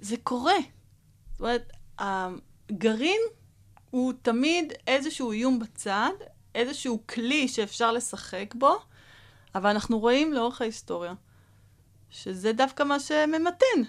זה 0.00 0.16
קורה. 0.22 0.58
זאת 1.32 1.40
אומרת, 1.40 1.72
הגרעין 2.70 3.20
הוא 3.90 4.12
תמיד 4.22 4.72
איזשהו 4.86 5.32
איום 5.32 5.58
בצד, 5.58 6.12
איזשהו 6.54 7.02
כלי 7.06 7.48
שאפשר 7.48 7.92
לשחק 7.92 8.54
בו, 8.54 8.78
אבל 9.54 9.70
אנחנו 9.70 9.98
רואים 9.98 10.32
לאורך 10.32 10.60
ההיסטוריה 10.60 11.14
שזה 12.10 12.52
דווקא 12.52 12.82
מה 12.82 13.00
שממתן. 13.00 13.82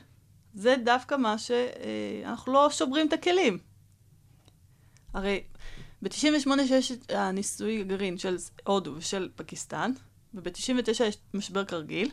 זה 0.53 0.75
דווקא 0.83 1.15
מה 1.15 1.37
שאנחנו 1.37 2.53
אה, 2.53 2.63
לא 2.63 2.69
שוברים 2.69 3.07
את 3.07 3.13
הכלים. 3.13 3.57
הרי 5.13 5.43
ב-98 6.01 6.49
שיש 6.67 6.91
את 6.91 7.11
הניסוי 7.11 7.79
הגרעין 7.79 8.17
של 8.17 8.37
הודו 8.67 8.93
ושל 8.95 9.29
פקיסטן, 9.35 9.91
וב-99 10.33 11.03
יש 11.03 11.17
משבר 11.33 11.65
כרגיל, 11.65 12.11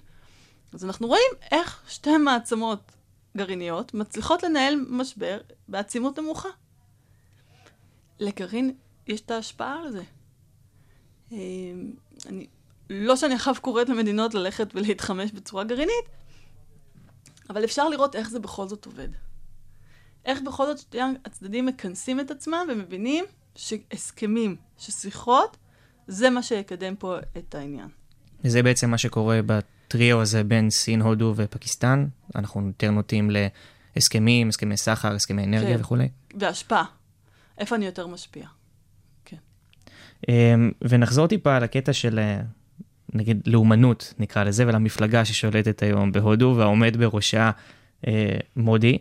אז 0.72 0.84
אנחנו 0.84 1.06
רואים 1.06 1.30
איך 1.50 1.82
שתי 1.88 2.16
מעצמות 2.16 2.92
גרעיניות 3.36 3.94
מצליחות 3.94 4.42
לנהל 4.42 4.74
משבר 4.88 5.38
בעצימות 5.68 6.18
נמוכה. 6.18 6.48
לגרעין 8.20 8.74
יש 9.06 9.20
את 9.20 9.30
ההשפעה 9.30 9.82
על 9.82 9.92
זה. 9.92 10.02
אה, 11.32 11.38
אני, 12.26 12.46
לא 12.90 13.16
שאני 13.16 13.34
עכשיו 13.34 13.54
קוראת 13.60 13.88
למדינות 13.88 14.34
ללכת 14.34 14.68
ולהתחמש 14.74 15.32
בצורה 15.32 15.64
גרעינית, 15.64 16.04
אבל 17.50 17.64
אפשר 17.64 17.88
לראות 17.88 18.16
איך 18.16 18.30
זה 18.30 18.38
בכל 18.38 18.68
זאת 18.68 18.86
עובד. 18.86 19.08
איך 20.24 20.42
בכל 20.42 20.66
זאת 20.66 20.78
שתי 20.78 20.98
הצדדים 21.24 21.66
מכנסים 21.66 22.20
את 22.20 22.30
עצמם 22.30 22.66
ומבינים 22.68 23.24
שהסכמים, 23.54 24.56
ששיחות, 24.78 25.56
זה 26.06 26.30
מה 26.30 26.42
שיקדם 26.42 26.96
פה 26.96 27.16
את 27.38 27.54
העניין. 27.54 27.88
וזה 28.44 28.62
בעצם 28.62 28.90
מה 28.90 28.98
שקורה 28.98 29.40
בטריו 29.86 30.20
הזה 30.20 30.44
בין 30.44 30.70
סין, 30.70 31.02
הודו 31.02 31.32
ופקיסטן. 31.36 32.06
אנחנו 32.34 32.66
יותר 32.66 32.90
נוטים 32.90 33.30
להסכמים, 33.96 34.48
הסכמי 34.48 34.76
סחר, 34.76 35.14
הסכמי 35.14 35.44
אנרגיה 35.44 35.76
כן. 35.76 35.80
וכולי. 35.80 36.08
והשפעה. 36.34 36.84
איפה 37.58 37.76
אני 37.76 37.86
יותר 37.86 38.06
משפיע. 38.06 38.46
כן. 39.24 39.36
אמ, 40.28 40.70
ונחזור 40.82 41.26
טיפה 41.26 41.58
לקטע 41.58 41.92
של 41.92 42.18
אה, 42.18 42.40
נגיד 43.14 43.42
לאומנות 43.46 44.14
נקרא 44.18 44.44
לזה, 44.44 44.66
ולמפלגה 44.66 45.24
ששולטת 45.24 45.82
היום 45.82 46.12
בהודו 46.12 46.54
והעומד 46.58 46.96
בראשה 46.96 47.50
אה, 48.06 48.36
מודי. 48.56 48.98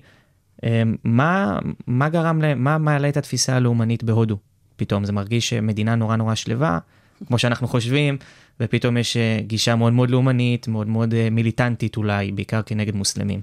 אה, 0.63 0.83
מה, 1.03 1.59
מה 1.87 2.09
גרם 2.09 2.41
להם, 2.41 2.63
מה 2.63 2.77
מעלה 2.77 3.09
את 3.09 3.17
התפיסה 3.17 3.55
הלאומנית 3.55 4.03
בהודו? 4.03 4.37
פתאום 4.75 5.05
זה 5.05 5.13
מרגיש 5.13 5.49
שמדינה 5.49 5.95
נורא 5.95 6.15
נורא 6.15 6.35
שלווה, 6.35 6.79
כמו 7.27 7.39
שאנחנו 7.39 7.67
חושבים, 7.67 8.17
ופתאום 8.59 8.97
יש 8.97 9.17
אה, 9.17 9.39
גישה 9.41 9.75
מאוד 9.75 9.93
מאוד 9.93 10.09
לאומנית, 10.09 10.67
מאוד 10.67 10.87
מאוד 10.87 11.13
אה, 11.13 11.29
מיליטנטית 11.29 11.97
אולי, 11.97 12.31
בעיקר 12.31 12.61
כנגד 12.61 12.95
מוסלמים. 12.95 13.41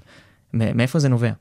מאיפה 0.53 0.99
זה 0.99 1.09
נובע? 1.09 1.31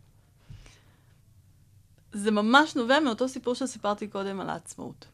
זה 2.13 2.31
ממש 2.31 2.77
נובע 2.77 3.01
מאותו 3.01 3.29
סיפור 3.29 3.55
שסיפרתי 3.55 4.07
קודם 4.07 4.41
על 4.41 4.51
העצמאות. 4.51 5.07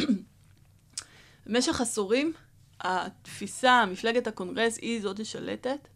במשך 1.46 1.80
עשורים 1.80 2.32
התפיסה, 2.80 3.84
מפלגת 3.86 4.26
הקונגרס 4.26 4.78
היא 4.82 5.02
זאת 5.02 5.24
ששלטת, 5.24 5.88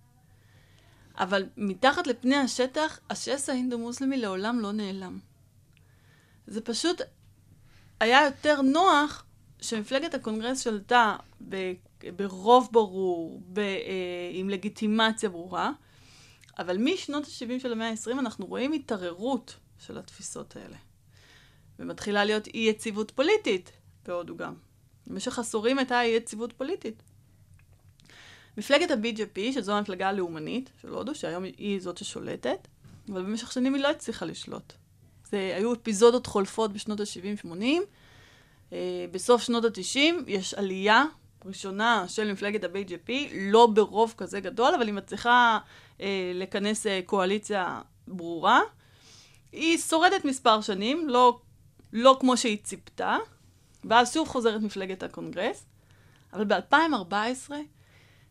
אבל 1.19 1.47
מתחת 1.57 2.07
לפני 2.07 2.37
השטח, 2.37 3.01
השסע 3.11 3.53
ההינדו-מוסלמי 3.53 4.17
לעולם 4.17 4.61
לא 4.61 4.73
נעלם. 4.73 5.19
זה 6.47 6.61
פשוט 6.61 7.01
היה 8.01 8.25
יותר 8.25 8.63
נוח 8.63 9.25
שמפלגת 9.61 10.15
הקונגרס 10.15 10.61
שלטה 10.61 11.17
ב, 11.49 11.73
ברוב 12.17 12.69
ברור, 12.73 13.43
ב, 13.53 13.59
אה, 13.59 14.31
עם 14.33 14.51
לגיטימציה 14.51 15.29
ברורה, 15.29 15.73
אבל 16.59 16.77
משנות 16.79 17.25
ה-70 17.25 17.61
של 17.61 17.73
המאה 17.73 17.91
ה-20 17.91 18.19
אנחנו 18.19 18.47
רואים 18.47 18.73
התערערות 18.73 19.57
של 19.87 19.99
התפיסות 19.99 20.57
האלה. 20.57 20.77
ומתחילה 21.79 22.25
להיות 22.25 22.47
אי 22.47 22.61
יציבות 22.61 23.11
פוליטית 23.11 23.73
בהודו 24.07 24.37
גם. 24.37 24.55
במשך 25.07 25.39
עשורים 25.39 25.79
הייתה 25.79 26.03
אי 26.03 26.09
יציבות 26.09 26.53
פוליטית. 26.53 27.03
מפלגת 28.57 28.91
ה-BJP, 28.91 29.53
שזו 29.53 29.73
המפלגה 29.73 30.09
הלאומנית 30.09 30.71
של 30.83 30.89
הודו, 30.89 31.15
שהיום 31.15 31.45
היא 31.45 31.81
זאת 31.81 31.99
ששולטת, 31.99 32.69
אבל 33.09 33.23
במשך 33.23 33.53
שנים 33.53 33.75
היא 33.75 33.83
לא 33.83 33.91
הצליחה 33.91 34.27
לשלוט. 34.27 34.73
זה 35.25 35.53
היו 35.57 35.73
אפיזודות 35.73 36.27
חולפות 36.27 36.73
בשנות 36.73 37.01
ה-70-80. 37.01 37.65
אה, 38.73 39.07
בסוף 39.11 39.43
שנות 39.43 39.65
ה-90 39.65 39.99
יש 40.27 40.55
עלייה 40.55 41.05
ראשונה 41.45 42.05
של 42.09 42.33
מפלגת 42.33 42.65
ה-BJP, 42.65 43.13
לא 43.35 43.67
ברוב 43.67 44.15
כזה 44.17 44.41
גדול, 44.41 44.75
אבל 44.75 44.87
היא 44.87 44.95
מצליחה 44.95 45.59
אה, 46.01 46.33
לכנס 46.35 46.87
אה, 46.87 47.01
קואליציה 47.07 47.81
ברורה. 48.09 48.61
היא 49.53 49.79
שורדת 49.79 50.25
מספר 50.25 50.61
שנים, 50.61 51.09
לא, 51.09 51.41
לא 51.93 52.17
כמו 52.21 52.37
שהיא 52.37 52.59
ציפתה, 52.63 53.17
ואז 53.85 54.15
שוב 54.15 54.29
חוזרת 54.29 54.63
מפלגת 54.63 55.03
הקונגרס, 55.03 55.65
אבל 56.33 56.45
ב-2014 56.45 57.53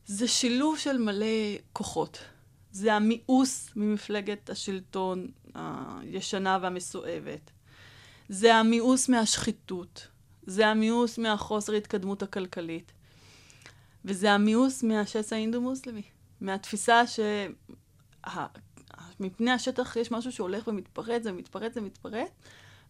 זה 0.06 0.28
שילוב 0.28 0.78
של 0.78 0.98
מלא 0.98 1.26
כוחות. 1.74 2.20
זה 2.72 2.94
המיאוס 2.94 3.70
ממפלגת 3.76 4.50
השלטון 4.50 5.28
הישנה 5.56 6.58
והמסואבת. 6.62 7.52
זה 8.30 8.56
המיאוס 8.56 9.10
מהשחיתות. 9.10 10.08
זה 10.48 10.68
המיאוס 10.68 11.18
מהחוסר 11.18 11.74
התקדמות 11.74 12.24
הכלכלית. 12.24 12.92
וזה 14.06 14.32
המיאוס 14.32 14.84
מהשסע 14.84 15.36
האינדו-מוסלמי. 15.36 16.02
מהתפיסה 16.42 17.08
ש... 17.08 17.20
מפני 19.20 19.52
השטח 19.52 19.96
יש 19.96 20.12
משהו 20.12 20.32
שהולך 20.32 20.68
ומתפרץ 20.68 21.22
ומתפרץ 21.26 21.74
ומתפרץ, 21.76 22.30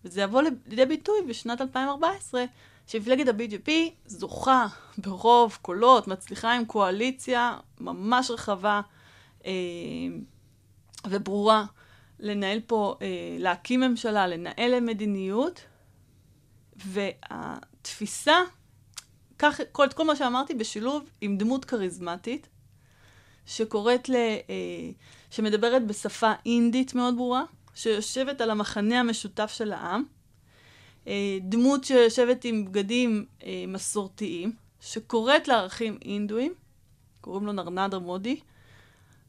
וזה 0.05 0.21
יבוא 0.21 0.41
לידי 0.41 0.85
ביטוי 0.85 1.15
בשנת 1.29 1.61
2014, 1.61 2.45
שמפלגת 2.87 3.27
ה-BGP 3.27 3.71
זוכה 4.05 4.67
ברוב 4.97 5.57
קולות, 5.61 6.07
מצליחה 6.07 6.53
עם 6.53 6.65
קואליציה 6.65 7.57
ממש 7.79 8.31
רחבה 8.31 8.81
אה, 9.45 9.51
וברורה 11.07 11.65
לנהל 12.19 12.59
פה, 12.67 12.95
אה, 13.01 13.07
להקים 13.39 13.79
ממשלה, 13.79 14.27
לנהל 14.27 14.79
מדיניות, 14.79 15.61
והתפיסה, 16.85 18.37
כך, 19.39 19.59
כל, 19.71 19.87
כל 19.95 20.03
מה 20.03 20.15
שאמרתי 20.15 20.53
בשילוב 20.53 21.09
עם 21.21 21.37
דמות 21.37 21.65
כריזמטית, 21.65 22.47
שקוראת 23.45 24.09
ל... 24.09 24.15
אה, 24.15 24.91
שמדברת 25.31 25.87
בשפה 25.87 26.31
אינדית 26.45 26.95
מאוד 26.95 27.15
ברורה, 27.15 27.43
שיושבת 27.75 28.41
על 28.41 28.51
המחנה 28.51 28.99
המשותף 28.99 29.51
של 29.55 29.73
העם, 29.73 30.03
אה, 31.07 31.37
דמות 31.41 31.83
שיושבת 31.83 32.45
עם 32.45 32.65
בגדים 32.65 33.25
אה, 33.43 33.63
מסורתיים, 33.67 34.51
שקוראת 34.81 35.47
לערכים 35.47 35.97
אינדואים, 36.01 36.53
קוראים 37.21 37.45
לו 37.45 37.51
נרנדר 37.51 37.99
מודי, 37.99 38.39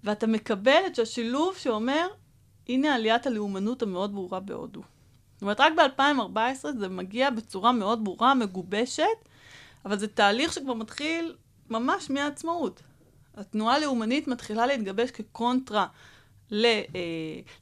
ואתה 0.05 0.27
מקבל 0.27 0.81
את 0.87 0.99
השילוב 0.99 1.57
שאומר, 1.57 2.07
הנה 2.69 2.95
עליית 2.95 3.27
הלאומנות 3.27 3.83
המאוד 3.83 4.13
ברורה 4.13 4.41
בהודו. 4.41 4.83
זאת 5.39 5.43
אומרת, 5.43 5.61
רק 5.61 5.73
ב-2014 5.77 6.79
זה 6.79 6.89
מגיע 6.89 7.31
בצורה 7.31 7.73
מאוד 7.73 8.05
ברורה, 8.05 8.35
מגובשת, 8.35 9.05
אבל 9.85 9.99
זה 9.99 10.09
תהליך 10.09 10.53
שכבר 10.53 10.75
מתחיל 10.75 11.37
ממש 11.71 12.11
מהעצמאות. 12.11 12.83
התנועה 13.35 13.77
הלאומנית 13.77 14.29
מתחילה 14.29 14.67
להתגבש 14.67 15.11
כקונטרה 15.11 15.87
ל, 16.51 16.65
אה, 16.67 16.81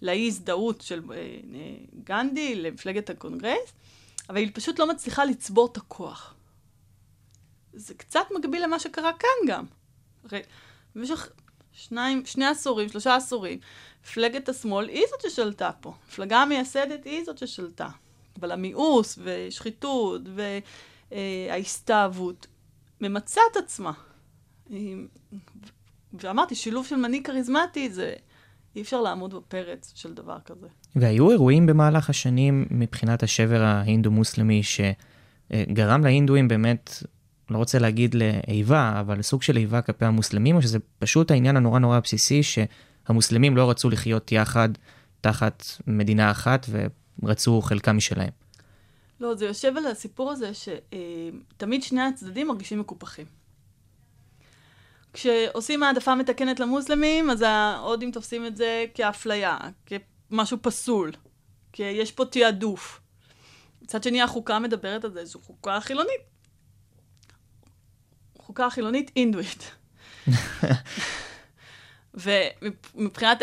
לאי 0.03 0.27
הזדהות 0.27 0.81
של 0.81 1.03
אה, 1.11 1.17
אה, 1.17 1.75
גנדי, 2.05 2.55
למפלגת 2.55 3.11
הקונגרס, 3.11 3.73
אבל 4.29 4.37
היא 4.37 4.51
פשוט 4.55 4.79
לא 4.79 4.89
מצליחה 4.89 5.25
לצבור 5.25 5.69
את 5.73 5.77
הכוח. 5.77 6.35
זה 7.73 7.95
קצת 7.95 8.27
מקביל 8.39 8.63
למה 8.65 8.79
שקרה 8.79 9.13
כאן 9.13 9.49
גם. 9.49 9.65
הרי 10.25 10.41
במשך 10.95 11.29
שני 12.25 12.47
עשורים, 12.51 12.89
שלושה 12.89 13.17
עשורים, 13.17 13.59
מפלגת 14.07 14.49
השמאל 14.49 14.89
היא 14.89 15.03
זאת 15.11 15.31
ששלטה 15.31 15.71
פה. 15.81 15.93
המפלגה 16.05 16.39
המייסדת 16.39 17.05
היא 17.05 17.25
זאת 17.25 17.39
ששלטה. 17.39 17.89
אבל 18.41 18.53
המיאוס 18.53 19.19
ושחיתות 19.23 20.23
וההסתאבות 21.11 22.47
ממצה 23.01 23.41
את 23.53 23.57
עצמה. 23.57 23.93
ואמרתי, 26.13 26.55
שילוב 26.55 26.87
של 26.87 26.97
מנהיג 26.97 27.27
כריזמטי 27.27 27.91
זה... 27.91 28.15
אי 28.77 28.83
אפשר 28.83 29.01
לעמוד 29.01 29.35
בפרץ 29.35 29.93
של 29.95 30.15
דבר 30.15 30.39
כזה. 30.45 30.67
והיו 30.97 31.31
אירועים 31.31 31.67
במהלך 31.67 32.11
השנים 32.11 32.67
מבחינת 32.71 33.23
השבר 33.23 33.63
ההינדו-מוסלמי 33.63 34.63
שגרם 34.63 36.05
להינדואים 36.05 36.49
באמת, 36.49 37.03
לא 37.51 37.59
רוצה 37.59 37.79
להגיד 37.79 38.15
לאיבה, 38.15 39.01
אבל 39.01 39.23
סוג 39.23 39.43
של 39.43 39.57
איבה 39.57 39.83
כלפי 39.83 40.05
המוסלמים, 40.05 40.57
או 40.57 40.63
שזה 40.63 40.79
פשוט 40.99 41.31
העניין 41.31 41.57
הנורא 41.57 41.79
נורא 41.79 42.01
בסיסי 42.01 42.43
שהמוסלמים 43.07 43.57
לא 43.57 43.71
רצו 43.71 43.91
לחיות 43.91 44.33
יחד 44.33 44.69
תחת 45.21 45.65
מדינה 45.87 46.31
אחת 46.31 46.67
ורצו 47.23 47.61
חלקה 47.63 47.93
משלהם. 47.93 48.31
לא, 49.21 49.35
זה 49.35 49.47
יושב 49.47 49.77
על 49.77 49.87
הסיפור 49.87 50.31
הזה 50.31 50.51
שתמיד 50.55 51.83
שני 51.83 52.03
הצדדים 52.03 52.49
מרגישים 52.49 52.81
מקופחים. 52.81 53.27
כשעושים 55.13 55.83
העדפה 55.83 56.15
מתקנת 56.15 56.61
למוסלמים, 56.61 57.31
אז 57.31 57.43
ההודים 57.43 58.11
תופסים 58.11 58.47
את 58.47 58.57
זה 58.57 58.85
כאפליה, 58.95 59.59
כמשהו 59.87 60.59
פסול, 60.63 61.13
כי 61.73 61.83
יש 61.83 62.13
פה 62.13 62.25
תעדוף. 62.25 63.01
מצד 63.83 64.03
שני, 64.03 64.23
החוקה 64.23 64.59
מדברת 64.59 65.05
על 65.05 65.13
זה, 65.13 65.25
זו 65.25 65.39
חוקה 65.39 65.81
חילונית. 65.81 66.21
חוקה 68.39 68.71
חילונית 68.71 69.11
אינדואית. 69.17 69.71
ומבחינת 72.17 73.43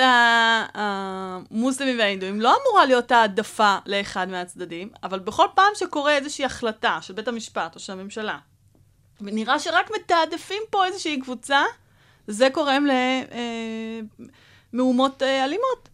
המוסלמים 0.74 2.00
והאינדואים, 2.00 2.42
לא 2.42 2.56
אמורה 2.62 2.86
להיות 2.86 3.12
העדפה 3.12 3.78
לאחד 3.86 4.30
מהצדדים, 4.30 4.90
אבל 5.04 5.20
בכל 5.20 5.48
פעם 5.56 5.72
שקורה 5.76 6.16
איזושהי 6.16 6.46
החלטה 6.46 6.98
של 7.02 7.14
בית 7.14 7.28
המשפט 7.28 7.76
או 7.76 7.80
של 7.80 7.94
הממשלה, 7.94 8.38
ונראה 9.22 9.60
שרק 9.60 9.92
מתעדפים 9.96 10.62
פה 10.70 10.86
איזושהי 10.86 11.22
קבוצה, 11.22 11.64
זה 12.28 12.50
גורם 12.54 12.86
למהומות 14.74 15.24
אה, 15.24 15.28
אה, 15.28 15.44
אלימות. 15.44 15.90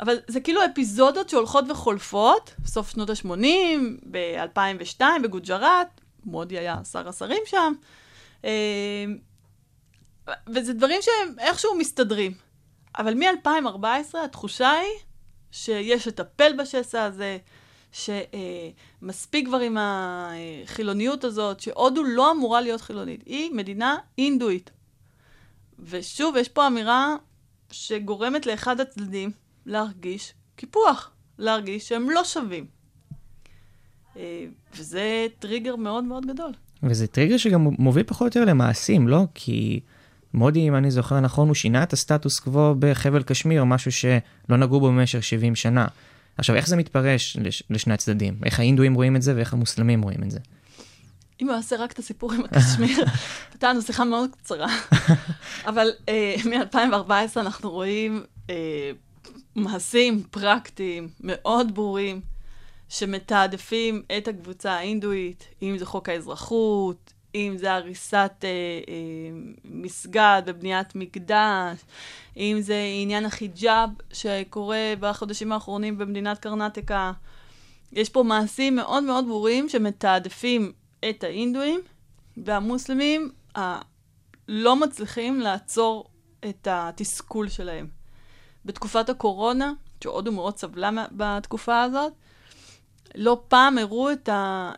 אבל 0.00 0.16
זה 0.26 0.40
כאילו 0.40 0.60
אפיזודות 0.64 1.28
שהולכות 1.28 1.64
וחולפות, 1.70 2.54
בסוף 2.58 2.90
שנות 2.90 3.10
ה-80, 3.10 3.78
ב-2002 4.10 5.00
בגוג'ראט, 5.22 6.00
מודי 6.24 6.58
היה 6.58 6.76
שר 6.92 7.08
השרים 7.08 7.42
שם, 7.46 7.72
אה, 8.44 9.04
וזה 10.48 10.72
דברים 10.72 11.00
שהם 11.02 11.38
איכשהו 11.38 11.78
מסתדרים. 11.78 12.32
אבל 12.98 13.14
מ-2014 13.14 14.18
התחושה 14.24 14.70
היא 14.70 14.90
שיש 15.50 16.08
לטפל 16.08 16.52
בשסע 16.58 17.04
הזה, 17.04 17.38
שמספיק 17.92 19.46
כבר 19.46 19.58
עם 19.58 19.76
החילוניות 19.80 21.24
הזאת, 21.24 21.60
שהודו 21.60 22.04
לא 22.04 22.32
אמורה 22.32 22.60
להיות 22.60 22.80
חילונית. 22.80 23.22
היא 23.26 23.50
מדינה 23.52 23.96
אינדואית. 24.18 24.70
ושוב, 25.78 26.36
יש 26.36 26.48
פה 26.48 26.66
אמירה 26.66 27.16
שגורמת 27.70 28.46
לאחד 28.46 28.80
הצדדים 28.80 29.30
להרגיש 29.66 30.34
קיפוח, 30.56 31.10
להרגיש 31.38 31.88
שהם 31.88 32.10
לא 32.10 32.24
שווים. 32.24 32.66
וזה 34.76 35.26
טריגר 35.38 35.76
מאוד 35.76 36.04
מאוד 36.04 36.26
גדול. 36.26 36.52
וזה 36.82 37.06
טריגר 37.06 37.36
שגם 37.36 37.60
מוביל 37.78 38.02
פחות 38.02 38.36
או 38.36 38.40
יותר 38.40 38.50
למעשים, 38.50 39.08
לא? 39.08 39.20
כי 39.34 39.80
מודי, 40.36 40.68
אם 40.68 40.74
אני 40.76 40.90
זוכר 40.90 41.20
נכון, 41.20 41.48
הוא 41.48 41.54
שינה 41.54 41.82
את 41.82 41.92
הסטטוס 41.92 42.38
קוו 42.38 42.74
בחבל 42.78 43.22
קשמיר, 43.22 43.64
משהו 43.64 43.92
שלא 43.92 44.56
נגעו 44.56 44.80
בו 44.80 44.86
במשך 44.88 45.24
70 45.24 45.54
שנה. 45.54 45.86
עכשיו, 46.38 46.56
איך 46.56 46.68
זה 46.68 46.76
מתפרש 46.76 47.36
לש, 47.40 47.62
לשני 47.70 47.94
הצדדים? 47.94 48.38
איך 48.44 48.60
האינדואים 48.60 48.94
רואים 48.94 49.16
את 49.16 49.22
זה 49.22 49.36
ואיך 49.36 49.52
המוסלמים 49.52 50.02
רואים 50.02 50.22
את 50.22 50.30
זה? 50.30 50.38
אם 51.40 51.46
הוא 51.48 51.56
יעשה 51.56 51.76
רק 51.76 51.92
את 51.92 51.98
הסיפור 51.98 52.32
עם 52.32 52.44
הקשמיר, 52.44 53.04
לנו 53.62 53.82
שיחה 53.82 54.04
מאוד 54.04 54.30
קצרה. 54.42 54.66
אבל 55.70 55.90
uh, 56.00 56.48
מ-2014 56.48 57.40
אנחנו 57.40 57.70
רואים 57.70 58.24
uh, 58.46 58.50
מעשים 59.54 60.22
פרקטיים 60.30 61.08
מאוד 61.20 61.74
ברורים, 61.74 62.20
שמתעדפים 62.88 64.02
את 64.18 64.28
הקבוצה 64.28 64.72
האינדואית, 64.72 65.44
אם 65.62 65.78
זה 65.78 65.86
חוק 65.86 66.08
האזרחות, 66.08 67.12
אם 67.36 67.56
זה 67.56 67.72
הריסת 67.74 68.32
אה, 68.44 68.48
אה, 68.48 68.94
מסגד 69.64 70.42
ובניית 70.46 70.94
מקדש, 70.94 71.78
אם 72.36 72.56
זה 72.60 72.82
עניין 73.02 73.24
החיג'אב 73.24 73.90
שקורה 74.12 74.94
בחודשים 75.00 75.52
האחרונים 75.52 75.98
במדינת 75.98 76.38
קרנטיקה. 76.38 77.12
יש 77.92 78.08
פה 78.08 78.22
מעשים 78.22 78.76
מאוד 78.76 79.04
מאוד 79.04 79.26
ברורים 79.26 79.68
שמתעדפים 79.68 80.72
את 81.10 81.24
האינדואים, 81.24 81.80
והמוסלמים 82.36 83.30
לא 84.48 84.76
מצליחים 84.76 85.40
לעצור 85.40 86.04
את 86.48 86.68
התסכול 86.70 87.48
שלהם. 87.48 87.86
בתקופת 88.64 89.08
הקורונה, 89.08 89.72
שהודו 90.02 90.32
מאוד 90.32 90.56
סבלה 90.56 90.90
בתקופה 91.12 91.82
הזאת, 91.82 92.12
לא 93.14 93.42
פעם 93.48 93.78
הראו 93.78 94.12
את 94.12 94.28
ה... 94.28 94.72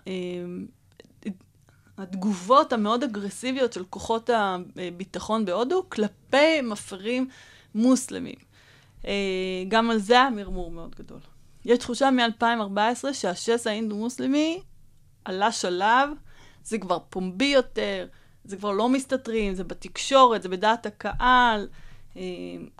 התגובות 1.98 2.72
המאוד 2.72 3.02
אגרסיביות 3.02 3.72
של 3.72 3.84
כוחות 3.90 4.30
הביטחון 4.76 5.44
בהודו 5.44 5.84
כלפי 5.88 6.61
מפרים 6.62 7.28
מוסלמים. 7.74 8.38
אה, 9.06 9.64
גם 9.68 9.90
על 9.90 9.98
זה 9.98 10.14
היה 10.14 10.30
מרמור 10.30 10.70
מאוד 10.70 10.94
גדול. 10.94 11.20
יש 11.64 11.78
תחושה 11.78 12.11
מ-2014 12.11 13.12
שהשסע 13.12 13.70
האינדו-מוסלמי 13.70 14.61
עלה 15.24 15.52
שלב, 15.52 16.11
זה 16.64 16.78
כבר 16.78 16.98
פומבי 17.11 17.44
יותר, 17.44 18.06
זה 18.44 18.56
כבר 18.56 18.72
לא 18.72 18.88
מסתתרים, 18.88 19.54
זה 19.54 19.64
בתקשורת, 19.64 20.42
זה 20.42 20.48
בדעת 20.48 20.87
הקהל, 20.87 21.68
אה, 22.16 22.22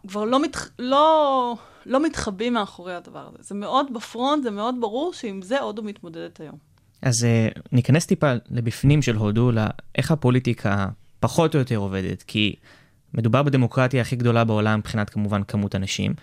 כבר 0.09 0.25
לא, 0.25 0.41
מתח... 0.41 0.71
לא, 0.79 1.57
לא 1.87 2.01
מתחבאים 2.01 2.53
מאחורי 2.53 2.95
הדבר 2.95 3.29
הזה. 3.29 3.39
זה 3.41 3.55
מאוד 3.55 3.95
בפרונט, 3.95 4.43
זה 4.43 4.51
מאוד 4.51 4.75
ברור 4.81 5.13
שעם 5.13 5.43
זה 5.43 5.61
הודו 5.61 5.83
מתמודדת 5.83 6.41
היום. 6.41 6.68
אז 7.03 7.25
uh, 7.25 7.61
ניכנס 7.73 8.07
טיפה 8.07 8.33
לבפנים 8.51 9.03
של 9.03 9.17
הודו, 9.17 9.53
לאיך 9.53 10.11
הפוליטיקה 10.11 10.89
פחות 11.21 11.55
או 11.55 11.59
יותר 11.59 11.77
עובדת, 11.77 12.23
כי 12.23 12.55
מדובר 13.15 13.43
בדמוקרטיה 13.43 14.01
הכי 14.01 14.17
גדולה 14.17 14.45
בעולם 14.45 14.79
מבחינת 14.79 15.11
כמובן 15.11 15.43
כמות 15.43 15.75
אנשים. 15.75 16.15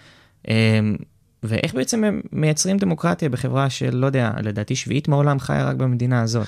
אמ, 0.47 0.95
ואיך 1.43 1.73
בעצם 1.73 2.03
הם 2.03 2.21
מייצרים 2.31 2.77
דמוקרטיה 2.77 3.29
בחברה 3.29 3.69
של, 3.69 3.95
לא 3.95 4.05
יודע, 4.05 4.31
לדעתי 4.43 4.75
שביעית 4.75 5.07
מהעולם 5.07 5.39
חיה 5.39 5.65
רק 5.65 5.75
במדינה 5.75 6.21
הזאת. 6.21 6.47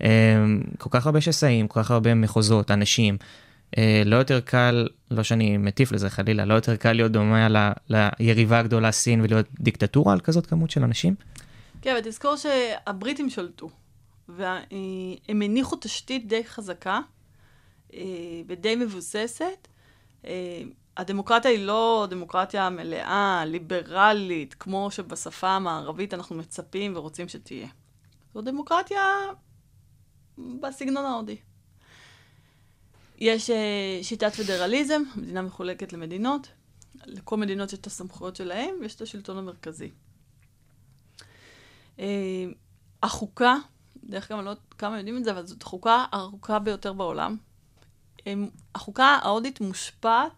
אמ, 0.00 0.06
כל 0.78 0.90
כך 0.92 1.06
הרבה 1.06 1.20
שסעים, 1.20 1.68
כל 1.68 1.82
כך 1.82 1.90
הרבה 1.90 2.14
מחוזות, 2.14 2.70
אנשים. 2.70 3.16
אה, 3.78 4.02
לא 4.06 4.16
יותר 4.16 4.40
קל, 4.40 4.88
לא 5.10 5.22
שאני 5.22 5.56
מטיף 5.56 5.92
לזה 5.92 6.10
חלילה, 6.10 6.44
לא 6.44 6.54
יותר 6.54 6.76
קל 6.76 6.92
להיות 6.92 7.12
דומה 7.12 7.48
ל- 7.48 7.72
ליריבה 8.20 8.58
הגדולה 8.58 8.92
סין 8.92 9.20
ולהיות 9.20 9.46
דיקטטורה 9.60 10.12
על 10.12 10.20
כזאת 10.20 10.46
כמות 10.46 10.70
של 10.70 10.84
אנשים? 10.84 11.14
כן, 11.82 11.94
ותזכור 11.98 12.36
שהבריטים 12.36 13.30
שלטו, 13.30 13.70
והם 14.28 15.42
הניחו 15.42 15.76
תשתית 15.76 16.28
די 16.28 16.44
חזקה 16.44 17.00
אה, 17.94 18.00
ודי 18.46 18.76
מבוססת. 18.76 19.68
אה, 20.26 20.62
הדמוקרטיה 20.96 21.50
היא 21.50 21.64
לא 21.64 22.06
דמוקרטיה 22.10 22.70
מלאה, 22.70 23.44
ליברלית, 23.46 24.54
כמו 24.54 24.90
שבשפה 24.90 25.48
המערבית 25.48 26.14
אנחנו 26.14 26.36
מצפים 26.36 26.96
ורוצים 26.96 27.28
שתהיה. 27.28 27.68
זו 28.34 28.40
דמוקרטיה 28.40 29.02
בסגנון 30.38 31.04
ההודי. 31.04 31.36
יש 33.18 33.50
אה, 33.50 33.98
שיטת 34.02 34.34
פדרליזם, 34.34 35.02
המדינה 35.14 35.42
מחולקת 35.42 35.92
למדינות. 35.92 36.48
לכל 37.06 37.36
מדינות 37.36 37.72
יש 37.72 37.78
את 37.78 37.86
הסמכויות 37.86 38.36
שלהם, 38.36 38.74
ויש 38.80 38.94
את 38.94 39.00
השלטון 39.00 39.38
המרכזי. 39.38 39.90
אה, 41.98 42.44
החוקה, 43.02 43.56
דרך 44.04 44.30
אגב, 44.30 44.38
אני 44.38 44.44
לא 44.44 44.50
יודעת 44.50 44.74
כמה 44.78 44.98
יודעים 44.98 45.16
את 45.16 45.24
זה, 45.24 45.30
אבל 45.30 45.46
זאת 45.46 45.62
החוקה 45.62 46.04
הארוכה 46.12 46.58
ביותר 46.58 46.92
בעולם. 46.92 47.36
החוקה 48.74 49.04
ההודית 49.04 49.60
מושפעת 49.60 50.32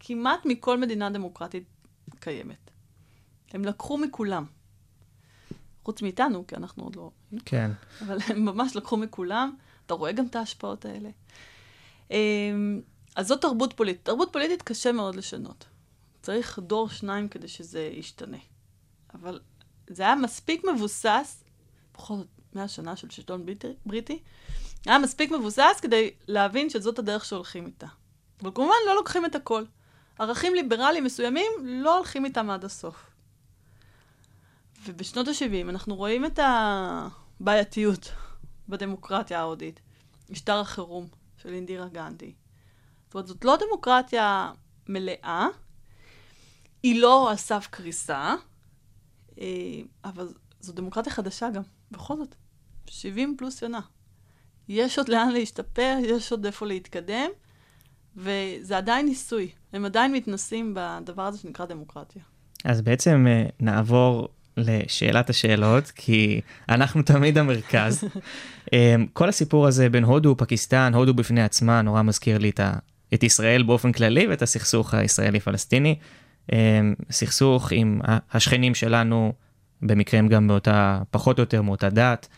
כמעט 0.00 0.40
מכל 0.44 0.80
מדינה 0.80 1.10
דמוקרטית 1.10 1.64
קיימת. 2.20 2.70
הם 3.50 3.64
לקחו 3.64 3.98
מכולם. 3.98 4.44
חוץ 5.84 6.02
מאיתנו, 6.02 6.46
כי 6.46 6.56
אנחנו 6.56 6.84
עוד 6.84 6.96
לא... 6.96 7.10
כן. 7.44 7.70
אבל 8.00 8.18
הם 8.26 8.44
ממש 8.44 8.76
לקחו 8.76 8.96
מכולם. 8.96 9.56
אתה 9.86 9.94
רואה 9.94 10.12
גם 10.12 10.26
את 10.26 10.36
ההשפעות 10.36 10.84
האלה. 10.84 11.10
אמ, 12.10 12.80
אז 13.16 13.26
זאת 13.26 13.40
תרבות 13.40 13.72
פוליטית. 13.72 14.04
תרבות 14.04 14.28
פוליטית 14.32 14.62
קשה 14.62 14.92
מאוד 14.92 15.14
לשנות. 15.14 15.64
צריך 16.22 16.58
דור 16.58 16.88
שניים 16.88 17.28
כדי 17.28 17.48
שזה 17.48 17.80
ישתנה. 17.80 18.36
אבל 19.14 19.40
זה 19.88 20.02
היה 20.02 20.14
מספיק 20.14 20.64
מבוסס, 20.74 21.44
בכל 21.94 22.16
זאת, 22.16 22.26
מאה 22.52 22.68
שנה 22.68 22.96
של 22.96 23.10
שלטון 23.10 23.46
בריטי, 23.86 24.18
היה 24.86 24.98
מספיק 24.98 25.30
מבוסס 25.30 25.78
כדי 25.82 26.10
להבין 26.28 26.70
שזאת 26.70 26.98
הדרך 26.98 27.24
שהולכים 27.24 27.66
איתה. 27.66 27.86
אבל 28.42 28.50
כמובן 28.54 28.74
לא 28.86 28.94
לוקחים 28.94 29.26
את 29.26 29.34
הכל. 29.34 29.64
ערכים 30.18 30.54
ליברליים 30.54 31.04
מסוימים 31.04 31.52
לא 31.62 31.96
הולכים 31.96 32.24
איתם 32.24 32.50
עד 32.50 32.64
הסוף. 32.64 33.10
ובשנות 34.86 35.28
ה-70 35.28 35.68
אנחנו 35.68 35.96
רואים 35.96 36.24
את 36.24 36.38
הבעייתיות 36.42 38.12
בדמוקרטיה 38.68 39.40
ההודית. 39.40 39.80
משטר 40.30 40.60
החירום 40.60 41.06
של 41.36 41.48
אינדירה 41.48 41.88
גנדי. 41.88 42.32
זאת 43.04 43.14
אומרת, 43.14 43.26
זאת 43.26 43.44
לא 43.44 43.56
דמוקרטיה 43.66 44.52
מלאה, 44.88 45.46
היא 46.82 47.00
לא 47.00 47.30
על 47.30 47.36
סף 47.36 47.68
קריסה, 47.70 48.34
אבל 50.04 50.28
זו 50.60 50.72
דמוקרטיה 50.72 51.12
חדשה 51.12 51.50
גם, 51.50 51.62
בכל 51.90 52.16
זאת, 52.16 52.34
70 52.90 53.34
פלוס 53.38 53.60
שנה. 53.60 53.80
יש 54.68 54.98
עוד 54.98 55.08
לאן 55.08 55.30
להשתפר, 55.30 55.96
יש 56.02 56.32
עוד 56.32 56.46
איפה 56.46 56.66
להתקדם, 56.66 57.30
וזה 58.16 58.76
עדיין 58.76 59.06
ניסוי. 59.06 59.50
הם 59.72 59.84
עדיין 59.84 60.12
מתנסים 60.12 60.76
בדבר 60.76 61.22
הזה 61.22 61.38
שנקרא 61.38 61.66
דמוקרטיה. 61.66 62.22
אז 62.64 62.80
בעצם 62.80 63.26
אה, 63.28 63.46
נעבור 63.60 64.28
לשאלת 64.56 65.30
השאלות, 65.30 65.90
כי 65.90 66.40
אנחנו 66.68 67.02
תמיד 67.02 67.38
המרכז. 67.38 68.04
אה, 68.72 68.96
כל 69.12 69.28
הסיפור 69.28 69.66
הזה 69.66 69.88
בין 69.88 70.04
הודו, 70.04 70.36
פקיסטן, 70.36 70.94
הודו 70.94 71.14
בפני 71.14 71.42
עצמה, 71.42 71.82
נורא 71.82 72.02
מזכיר 72.02 72.38
לי 72.38 72.50
את, 72.50 72.60
ה, 72.60 72.72
את 73.14 73.22
ישראל 73.22 73.62
באופן 73.62 73.92
כללי 73.92 74.26
ואת 74.26 74.42
הסכסוך 74.42 74.94
הישראלי-פלסטיני. 74.94 75.98
אה, 76.52 76.80
סכסוך 77.10 77.72
עם 77.72 78.00
השכנים 78.32 78.74
שלנו, 78.74 79.32
במקרה 79.82 80.20
הם 80.20 80.28
גם 80.28 80.46
מאותה, 80.46 81.02
פחות 81.10 81.38
או 81.38 81.42
יותר 81.42 81.62
מאותה 81.62 81.88
דת. 81.88 82.28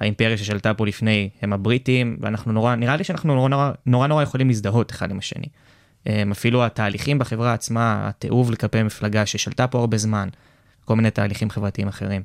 האימפריה 0.00 0.38
ששלטה 0.38 0.74
פה 0.74 0.86
לפני 0.86 1.30
הם 1.42 1.52
הבריטים, 1.52 2.16
ואנחנו 2.20 2.52
נורא, 2.52 2.74
נראה 2.74 2.96
לי 2.96 3.04
שאנחנו 3.04 3.34
נורא 3.34 3.48
נורא, 3.48 3.70
נורא, 3.86 4.06
נורא 4.06 4.22
יכולים 4.22 4.48
להזדהות 4.48 4.90
אחד 4.90 5.10
עם 5.10 5.18
השני. 5.18 5.46
הם, 6.06 6.30
אפילו 6.32 6.64
התהליכים 6.64 7.18
בחברה 7.18 7.52
עצמה, 7.52 8.08
התיעוב 8.08 8.50
לקפי 8.50 8.82
מפלגה 8.82 9.26
ששלטה 9.26 9.66
פה 9.66 9.78
הרבה 9.78 9.96
זמן, 9.96 10.28
כל 10.84 10.96
מיני 10.96 11.10
תהליכים 11.10 11.50
חברתיים 11.50 11.88
אחרים. 11.88 12.22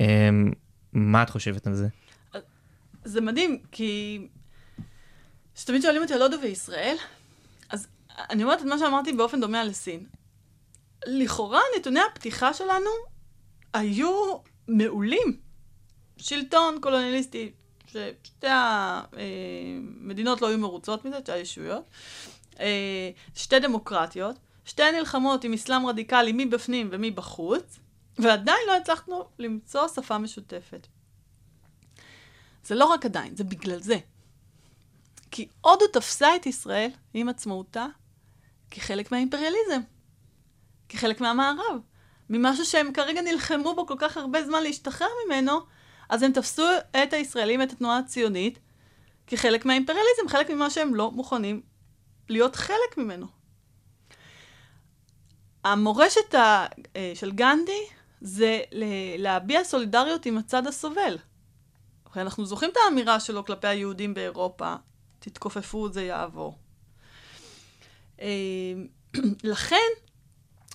הם, 0.00 0.52
מה 0.92 1.22
את 1.22 1.30
חושבת 1.30 1.66
על 1.66 1.74
זה? 1.74 1.88
זה 3.04 3.20
מדהים, 3.20 3.58
כי 3.72 4.20
כשתמיד 5.54 5.82
שואלים 5.82 6.02
אותי 6.02 6.14
על 6.14 6.22
הודו 6.22 6.36
וישראל, 6.42 6.96
אז 7.70 7.86
אני 8.30 8.42
אומרת 8.42 8.60
את 8.60 8.64
מה 8.64 8.78
שאמרתי 8.78 9.12
באופן 9.12 9.40
דומה 9.40 9.60
על 9.60 9.72
סין. 9.72 10.00
לכאורה 11.08 11.60
נתוני 11.78 12.00
הפתיחה 12.00 12.54
שלנו 12.54 12.90
היו 13.72 14.36
מעולים. 14.68 15.40
שלטון 16.16 16.78
קולוניאליסטי, 16.80 17.52
ששתי 17.86 18.46
המדינות 18.50 20.42
לא 20.42 20.46
היו 20.46 20.58
מרוצות 20.58 21.04
מזה, 21.04 21.18
שתי 21.18 21.32
הישויות, 21.32 21.84
אה, 22.60 23.10
שתי 23.34 23.60
דמוקרטיות, 23.60 24.36
שתי 24.64 24.92
נלחמות 24.92 25.44
עם 25.44 25.52
אסלאם 25.52 25.86
רדיקלי 25.86 26.32
מבפנים 26.34 26.88
ומבחוץ, 26.92 27.78
ועדיין 28.18 28.60
לא 28.66 28.76
הצלחנו 28.76 29.24
למצוא 29.38 29.88
שפה 29.88 30.18
משותפת. 30.18 30.86
זה 32.64 32.74
לא 32.74 32.84
רק 32.84 33.04
עדיין, 33.06 33.36
זה 33.36 33.44
בגלל 33.44 33.80
זה. 33.80 33.98
כי 35.30 35.48
הודו 35.60 35.86
תפסה 35.92 36.36
את 36.36 36.46
ישראל 36.46 36.90
עם 37.14 37.28
עצמאותה 37.28 37.86
כחלק 38.70 39.12
מהאימפריאליזם, 39.12 39.80
כחלק 40.88 41.20
מהמערב, 41.20 41.80
ממשהו 42.30 42.64
שהם 42.64 42.92
כרגע 42.92 43.22
נלחמו 43.22 43.74
בו 43.74 43.86
כל 43.86 43.94
כך 43.98 44.16
הרבה 44.16 44.44
זמן 44.44 44.62
להשתחרר 44.62 45.08
ממנו, 45.26 45.60
אז 46.08 46.22
הם 46.22 46.32
תפסו 46.32 46.66
את 47.02 47.12
הישראלים, 47.12 47.62
את 47.62 47.72
התנועה 47.72 47.98
הציונית, 47.98 48.58
כחלק 49.26 49.64
מהאימפריאליזם, 49.64 50.28
חלק 50.28 50.50
ממה 50.50 50.70
שהם 50.70 50.94
לא 50.94 51.10
מוכנים 51.10 51.62
להיות 52.28 52.56
חלק 52.56 52.98
ממנו. 52.98 53.26
המורשת 55.64 56.34
ה- 56.34 56.66
אה, 56.96 57.12
של 57.14 57.32
גנדי 57.32 57.82
זה 58.20 58.60
להביע 59.18 59.64
סולידריות 59.64 60.26
עם 60.26 60.38
הצד 60.38 60.66
הסובל. 60.66 61.18
אנחנו 62.16 62.46
זוכרים 62.46 62.70
את 62.70 62.76
האמירה 62.84 63.20
שלו 63.20 63.44
כלפי 63.44 63.66
היהודים 63.66 64.14
באירופה, 64.14 64.74
תתכופפו, 65.18 65.92
זה 65.92 66.02
יעבור. 66.02 66.58
אה, 68.20 68.28
לכן, 69.44 69.76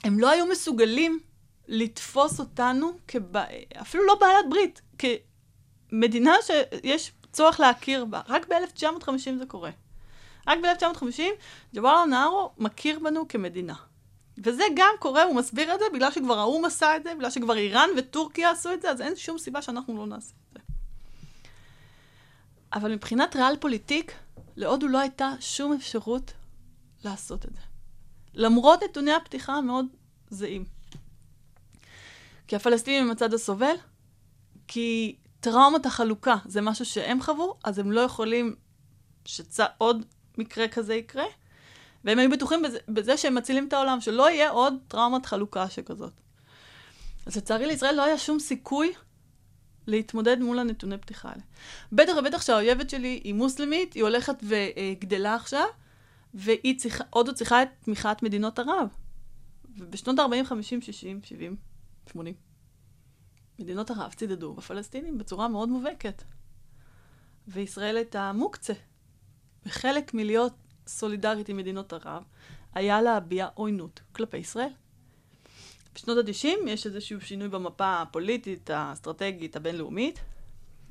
הם 0.03 0.19
לא 0.19 0.29
היו 0.29 0.45
מסוגלים 0.45 1.19
לתפוס 1.67 2.39
אותנו, 2.39 2.91
כב... 3.07 3.37
אפילו 3.81 4.05
לא 4.05 4.15
בעלת 4.19 4.49
ברית, 4.49 4.81
כמדינה 4.97 6.33
שיש 6.41 7.11
צורך 7.31 7.59
להכיר 7.59 8.05
בה. 8.05 8.21
רק 8.27 8.47
ב-1950 8.47 9.37
זה 9.37 9.45
קורה. 9.47 9.71
רק 10.47 10.59
ב-1950 10.63 11.21
ג'וואלר 11.75 12.05
נהרו 12.05 12.51
מכיר 12.57 12.99
בנו 12.99 13.27
כמדינה. 13.27 13.75
וזה 14.37 14.63
גם 14.75 14.93
קורה, 14.99 15.23
הוא 15.23 15.35
מסביר 15.35 15.73
את 15.73 15.79
זה, 15.79 15.85
בגלל 15.93 16.11
שכבר 16.11 16.39
האו"ם 16.39 16.65
עשה 16.65 16.95
את 16.95 17.03
זה, 17.03 17.15
בגלל 17.15 17.29
שכבר 17.29 17.57
איראן 17.57 17.89
וטורקיה 17.97 18.51
עשו 18.51 18.73
את 18.73 18.81
זה, 18.81 18.91
אז 18.91 19.01
אין 19.01 19.15
שום 19.15 19.37
סיבה 19.37 19.61
שאנחנו 19.61 19.97
לא 19.97 20.05
נעשה 20.05 20.33
את 20.49 20.53
זה. 20.53 20.59
אבל 22.73 22.91
מבחינת 22.91 23.35
ריאל 23.35 23.57
פוליטיק, 23.57 24.13
להודו 24.55 24.87
לא 24.87 24.99
הייתה 24.99 25.31
שום 25.39 25.73
אפשרות 25.73 26.33
לעשות 27.03 27.45
את 27.45 27.53
זה. 27.53 27.72
למרות 28.33 28.83
נתוני 28.83 29.13
הפתיחה 29.13 29.53
המאוד 29.53 29.85
זהים. 30.29 30.65
כי 32.47 32.55
הפלסטינים 32.55 33.03
הם 33.03 33.11
הצד 33.11 33.33
הסובל, 33.33 33.75
כי 34.67 35.15
טראומת 35.39 35.85
החלוקה 35.85 36.35
זה 36.45 36.61
משהו 36.61 36.85
שהם 36.85 37.21
חוו, 37.21 37.55
אז 37.63 37.79
הם 37.79 37.91
לא 37.91 38.01
יכולים 38.01 38.55
שעוד 39.25 40.05
מקרה 40.37 40.67
כזה 40.67 40.95
יקרה, 40.95 41.25
והם 42.03 42.19
היו 42.19 42.29
בטוחים 42.29 42.61
בזה, 42.61 42.77
בזה 42.87 43.17
שהם 43.17 43.35
מצילים 43.35 43.67
את 43.67 43.73
העולם, 43.73 44.01
שלא 44.01 44.29
יהיה 44.29 44.49
עוד 44.49 44.73
טראומת 44.87 45.25
חלוקה 45.25 45.69
שכזאת. 45.69 46.13
אז 47.25 47.37
לצערי 47.37 47.65
לישראל 47.65 47.95
לא 47.95 48.03
היה 48.03 48.17
שום 48.17 48.39
סיכוי 48.39 48.93
להתמודד 49.87 50.39
מול 50.39 50.59
הנתוני 50.59 50.97
פתיחה 50.97 51.29
האלה. 51.29 51.41
בטח 51.91 52.13
ובטח 52.19 52.41
שהאויבת 52.41 52.89
שלי 52.89 53.21
היא 53.23 53.33
מוסלמית, 53.33 53.93
היא 53.93 54.03
הולכת 54.03 54.43
וגדלה 54.43 55.35
עכשיו, 55.35 55.65
והיא 56.33 56.79
צריכה, 56.79 57.03
הודו 57.09 57.33
צריכה 57.33 57.63
את 57.63 57.67
תמיכת 57.81 58.17
מדינות 58.23 58.59
ערב. 58.59 58.89
ובשנות 59.77 60.19
ה-40, 60.19 60.45
50, 60.45 60.81
60, 60.81 61.23
70, 61.23 61.55
80, 62.11 62.35
מדינות 63.59 63.91
ערב 63.91 64.13
צידדו 64.13 64.53
בפלסטינים 64.53 65.17
בצורה 65.17 65.47
מאוד 65.47 65.69
מובהקת. 65.69 66.23
וישראל 67.47 67.97
הייתה 67.97 68.31
מוקצה. 68.33 68.73
וחלק 69.65 70.13
מלהיות 70.13 70.53
סולידרית 70.87 71.49
עם 71.49 71.57
מדינות 71.57 71.93
ערב, 71.93 72.23
היה 72.73 73.01
להביע 73.01 73.47
עוינות 73.53 74.01
כלפי 74.11 74.37
ישראל. 74.37 74.69
בשנות 75.95 76.17
ה-90 76.17 76.69
יש 76.69 76.85
איזשהו 76.85 77.21
שינוי 77.21 77.49
במפה 77.49 78.01
הפוליטית, 78.01 78.69
האסטרטגית, 78.69 79.55
הבינלאומית. 79.55 80.19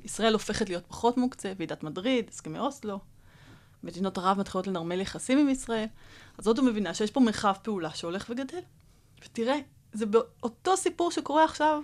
ישראל 0.03 0.33
הופכת 0.33 0.69
להיות 0.69 0.87
פחות 0.87 1.17
מוקצה, 1.17 1.53
ועידת 1.57 1.83
מדריד, 1.83 2.29
הסכמי 2.29 2.59
אוסלו. 2.59 2.99
מדינות 3.83 4.17
ערב 4.17 4.39
מתחילות 4.39 4.67
לנרמל 4.67 5.01
יחסים 5.01 5.39
עם 5.39 5.49
ישראל. 5.49 5.85
אז 6.37 6.47
הודו 6.47 6.63
מבינה 6.63 6.93
שיש 6.93 7.11
פה 7.11 7.19
מרחב 7.19 7.53
פעולה 7.63 7.89
שהולך 7.93 8.25
וגדל. 8.29 8.59
ותראה, 9.25 9.59
זה 9.93 10.05
באותו 10.05 10.77
סיפור 10.77 11.11
שקורה 11.11 11.43
עכשיו, 11.43 11.81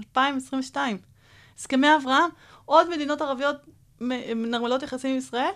2022. 0.00 0.98
הסכמי 1.58 1.86
אברהם, 1.96 2.30
עוד 2.64 2.90
מדינות 2.90 3.20
ערביות 3.20 3.56
מנרמלות 4.00 4.82
יחסים 4.82 5.10
עם 5.10 5.16
ישראל, 5.16 5.50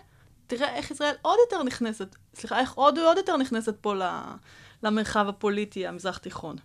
תראה 0.47 0.74
איך 0.74 0.91
ישראל 0.91 1.14
עוד 1.22 1.39
יותר 1.47 1.62
נכנסת, 1.62 2.16
סליחה, 2.34 2.61
איך 2.61 2.72
הודו 2.72 3.01
עוד 3.01 3.16
יותר 3.16 3.36
נכנסת 3.36 3.76
פה 3.80 3.95
למרחב 4.82 5.28
הפוליטי 5.28 5.86
המזרח 5.86 6.18
תיכון. 6.18 6.57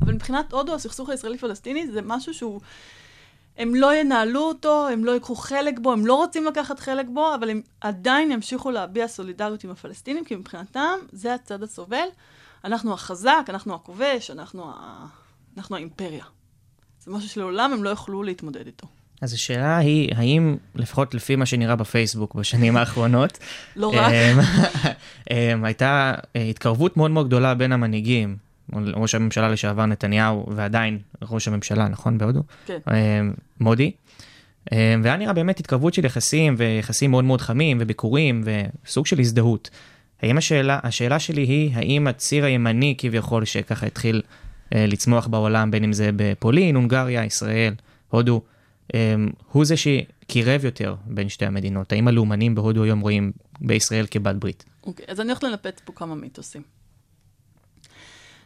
אבל 0.00 0.12
מבחינת 0.12 0.52
הודו, 0.52 0.74
הסכסוך 0.74 1.08
הישראלי-פלסטיני 1.08 1.90
זה 1.90 2.02
משהו 2.02 2.34
שהוא... 2.34 2.60
הם 3.58 3.74
לא 3.74 3.94
ינהלו 3.94 4.40
אותו, 4.40 4.88
הם 4.88 5.04
לא 5.04 5.12
ייקחו 5.12 5.34
חלק 5.34 5.78
בו, 5.78 5.92
הם 5.92 6.06
לא 6.06 6.14
רוצים 6.14 6.44
לקחת 6.46 6.80
חלק 6.80 7.06
בו, 7.14 7.34
אבל 7.34 7.50
הם 7.50 7.60
עדיין 7.80 8.30
ימשיכו 8.30 8.70
להביע 8.70 9.08
סולידריות 9.08 9.64
עם 9.64 9.70
הפלסטינים, 9.70 10.24
כי 10.24 10.36
מבחינתם 10.36 10.98
זה 11.12 11.34
הצד 11.34 11.62
הסובל. 11.62 12.06
אנחנו 12.64 12.94
החזק, 12.94 13.46
אנחנו 13.48 13.74
הכובש, 13.74 14.30
אנחנו, 14.30 14.64
ה... 14.64 15.06
אנחנו 15.56 15.76
האימפריה. 15.76 16.24
זה 17.00 17.10
משהו 17.10 17.28
שלעולם 17.28 17.72
הם 17.72 17.84
לא 17.84 17.90
יוכלו 17.90 18.22
להתמודד 18.22 18.66
איתו. 18.66 18.86
אז 19.22 19.32
השאלה 19.32 19.78
היא, 19.78 20.14
האם, 20.14 20.56
לפחות 20.74 21.14
לפי 21.14 21.36
מה 21.36 21.46
שנראה 21.46 21.76
בפייסבוק 21.76 22.34
בשנים 22.34 22.76
האחרונות, 22.76 23.38
לא 23.76 23.92
רק. 23.94 24.12
אמ, 24.12 24.40
אמ, 25.30 25.64
הייתה 25.64 26.14
אה, 26.36 26.42
התקרבות 26.42 26.96
מאוד 26.96 27.10
מאוד 27.10 27.26
גדולה 27.26 27.54
בין 27.54 27.72
המנהיגים, 27.72 28.36
ראש 28.74 29.14
הממשלה 29.14 29.48
לשעבר 29.48 29.86
נתניהו, 29.86 30.46
ועדיין 30.56 30.98
ראש 31.22 31.48
הממשלה, 31.48 31.88
נכון, 31.88 32.18
בהודו? 32.18 32.42
כן. 32.66 32.78
אמ, 32.90 33.32
מודי. 33.60 33.90
והיה 34.72 35.16
נראה 35.16 35.32
באמת 35.32 35.60
התקרבות 35.60 35.94
של 35.94 36.04
יחסים, 36.04 36.54
ויחסים 36.58 37.10
מאוד 37.10 37.24
מאוד 37.24 37.40
חמים, 37.40 37.78
וביקורים, 37.80 38.44
וסוג 38.44 39.06
של 39.06 39.20
הזדהות. 39.20 39.70
האם 40.22 40.38
השאלה, 40.38 40.78
השאלה 40.82 41.18
שלי 41.18 41.42
היא, 41.42 41.70
האם 41.74 42.06
הציר 42.06 42.44
הימני 42.44 42.94
כביכול, 42.98 43.44
שככה 43.44 43.86
התחיל 43.86 44.22
אה, 44.74 44.86
לצמוח 44.86 45.26
בעולם, 45.26 45.70
בין 45.70 45.84
אם 45.84 45.92
זה 45.92 46.10
בפולין, 46.16 46.76
הונגריה, 46.76 47.24
ישראל, 47.24 47.74
הודו, 48.08 48.42
הוא 49.52 49.64
זה 49.64 49.74
שקירב 49.76 50.64
יותר 50.64 50.94
בין 51.06 51.28
שתי 51.28 51.46
המדינות. 51.46 51.92
האם 51.92 52.08
הלאומנים 52.08 52.54
בהודו 52.54 52.82
היום 52.82 53.00
רואים 53.00 53.32
בישראל 53.60 54.06
כבת 54.10 54.34
ברית? 54.36 54.64
אוקיי, 54.86 55.06
okay, 55.06 55.10
אז 55.10 55.20
אני 55.20 55.28
הולכת 55.28 55.42
לנפץ 55.42 55.80
פה 55.84 55.92
כמה 55.92 56.14
מיתוסים. 56.14 56.62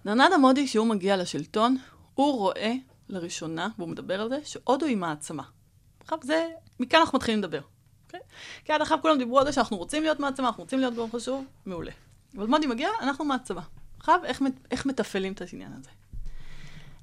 נרנדה 0.07 0.39
מודי, 0.39 0.67
כשהוא 0.67 0.87
מגיע 0.87 1.17
לשלטון, 1.17 1.77
הוא 2.15 2.39
רואה 2.39 2.73
לראשונה, 3.09 3.69
והוא 3.79 3.89
מדבר 3.89 4.21
על 4.21 4.29
זה, 4.29 4.39
שהודו 4.45 4.87
היא 4.87 4.97
מעצמה. 4.97 5.43
עכשיו 6.01 6.19
זה, 6.23 6.49
מכאן 6.81 7.01
אנחנו 7.01 7.17
מתחילים 7.17 7.39
לדבר. 7.39 7.59
Okay? 7.59 7.63
אוקיי? 8.07 8.21
כי 8.65 8.73
עד 8.73 8.83
עכשיו 8.83 8.99
כולם 9.03 9.19
דיברו 9.19 9.39
על 9.39 9.47
זה 9.47 9.53
שאנחנו 9.53 9.77
רוצים 9.77 10.03
להיות 10.03 10.21
מעצמה, 10.21 10.49
אנחנו 10.49 10.63
רוצים 10.63 10.79
להיות 10.79 10.95
גורם 10.95 11.13
חשוב, 11.13 11.45
מעולה. 11.67 11.91
אבל 12.37 12.47
מודי 12.47 12.67
מגיע, 12.67 12.89
אנחנו 13.01 13.25
מעצמה. 13.25 13.63
עכשיו, 13.99 14.21
איך, 14.25 14.43
איך 14.71 14.87
מתפעלים 14.87 15.33
את 15.33 15.43
העניין 15.43 15.73
הזה? 15.73 15.91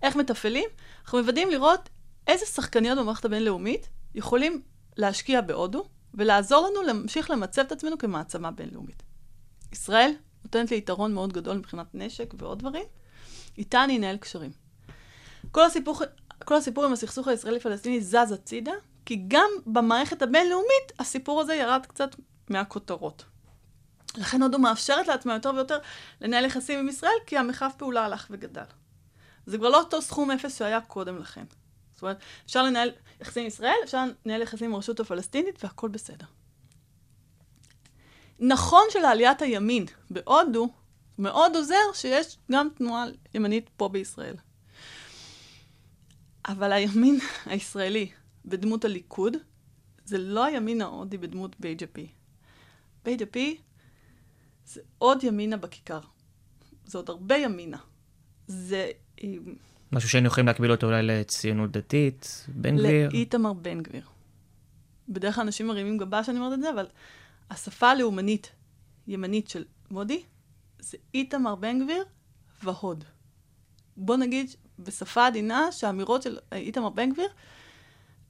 איך 0.04 0.16
מתפעלים? 0.16 0.70
אנחנו 1.04 1.20
מוודאים 1.20 1.50
לראות 1.50 1.90
איזה 2.28 2.46
שחקניות 2.46 2.98
במערכת 2.98 3.26
הבינלאומית 3.26 3.90
יכולים 4.16 4.62
להשקיע 4.98 5.42
בהודו 5.42 5.86
ולעזור 6.14 6.68
לנו 6.68 6.82
להמשיך 6.82 7.30
למצב 7.30 7.62
את 7.62 7.72
עצמנו 7.72 7.98
כמעצמה 7.98 8.52
בינלאומית. 8.52 9.04
ישראל 9.72 10.12
נותנת 10.56 10.72
לי 10.72 10.78
יתרון 10.78 11.14
מאוד 11.14 11.34
גדול 11.34 11.58
מבחינת 11.58 11.88
נשק 11.94 12.34
ועוד 12.38 12.60
דברים, 12.60 12.86
איתה 13.58 13.84
אני 13.84 13.98
אנהל 13.98 14.18
קשרים. 14.18 14.52
כל 15.52 15.66
הסיפור, 15.66 16.02
כל 16.46 16.56
הסיפור 16.56 16.86
עם 16.86 16.94
הסכסוך 16.94 17.28
הישראלי-פלסטיני 17.28 18.02
זז 18.02 18.32
הצידה, 18.32 18.72
כי 19.06 19.24
גם 19.28 19.50
במערכת 19.66 20.22
הבינלאומית 20.22 20.92
הסיפור 21.00 21.42
הזה 21.42 21.56
ירד 21.56 21.86
קצת 21.86 22.16
מהכותרות. 22.50 23.26
לכן 24.18 24.42
הודו 24.42 24.60
מאפשרת 24.60 25.08
לעצמה 25.08 25.34
יותר 25.34 25.52
ויותר 25.56 25.78
לנהל 26.22 26.46
יחסים 26.46 26.80
עם 26.80 26.90
ישראל, 26.90 27.18
כי 27.26 27.38
המרחב 27.38 27.70
פעולה 27.78 28.06
הלך 28.06 28.28
וגדל. 28.32 28.64
זה 29.46 29.58
כבר 29.58 29.70
לא 29.70 29.80
אותו 29.80 30.02
סכום 30.02 30.32
אפס 30.32 30.58
שהיה 30.58 30.82
קודם 30.82 31.18
לכן. 31.18 31.44
זאת 31.94 32.02
אומרת, 32.02 32.18
אפשר 32.46 32.64
לנהל 32.64 32.92
יחסים 33.22 33.42
עם 33.42 33.48
ישראל, 33.48 33.76
אפשר 33.84 34.04
לנהל 34.26 34.42
יחסים 34.42 34.70
עם 34.70 34.76
הרשות 34.76 35.00
הפלסטינית, 35.00 35.64
והכל 35.64 35.88
בסדר. 35.88 36.26
נכון 38.48 38.84
שלעליית 38.90 39.42
הימין 39.42 39.86
בהודו 40.10 40.70
מאוד 41.20 41.56
עוזר 41.56 41.94
שיש 41.94 42.38
גם 42.52 42.68
תנועה 42.76 43.06
ימנית 43.34 43.70
פה 43.78 43.90
בישראל. 43.90 44.36
אבל 46.48 46.72
הימין 46.72 47.20
הישראלי 47.46 48.12
בדמות 48.46 48.86
הליכוד, 48.86 49.38
זה 50.06 50.18
לא 50.18 50.44
הימין 50.44 50.82
ההודי 50.82 51.18
בדמות 51.18 51.56
BJP. 51.56 52.00
BJP 53.06 53.38
זה 54.66 54.82
עוד 54.98 55.24
ימינה 55.24 55.58
בכיכר. 55.58 56.00
זה 56.86 56.98
עוד 56.98 57.10
הרבה 57.10 57.38
ימינה. 57.38 57.78
זה... 58.48 58.92
משהו 59.92 60.10
שהיינו 60.10 60.28
יכולים 60.28 60.48
להקביל 60.48 60.72
אותו 60.72 60.88
אולי 60.88 61.04
לציונות 61.04 61.72
דתית, 61.72 62.46
בן 62.48 62.78
גביר. 62.78 63.10
לאיתמר 63.10 63.54
בן 63.54 63.84
גביר. 63.84 64.04
בדרך 65.10 65.36
כלל 65.36 65.44
אנשים 65.44 65.68
מרימים 65.68 65.98
גבה 65.98 66.24
שאני 66.24 66.40
אומרת 66.40 66.54
את 66.54 66.62
זה, 66.62 66.70
אבל 66.70 66.86
השפה 67.54 67.90
הלאומנית, 67.90 68.52
ימנית 69.08 69.50
של 69.50 69.66
מודי, 69.92 70.24
זה 70.80 70.98
איתמר 71.14 71.56
בן 71.56 71.84
גביר 71.84 72.04
והוד. 72.64 73.04
בוא 73.98 74.18
נגיד 74.18 74.52
בשפה 74.80 75.26
עדינה 75.28 75.72
שהאמירות 75.72 76.22
של 76.22 76.38
איתמר 76.52 76.90
בן 76.90 77.12
גביר 77.12 77.28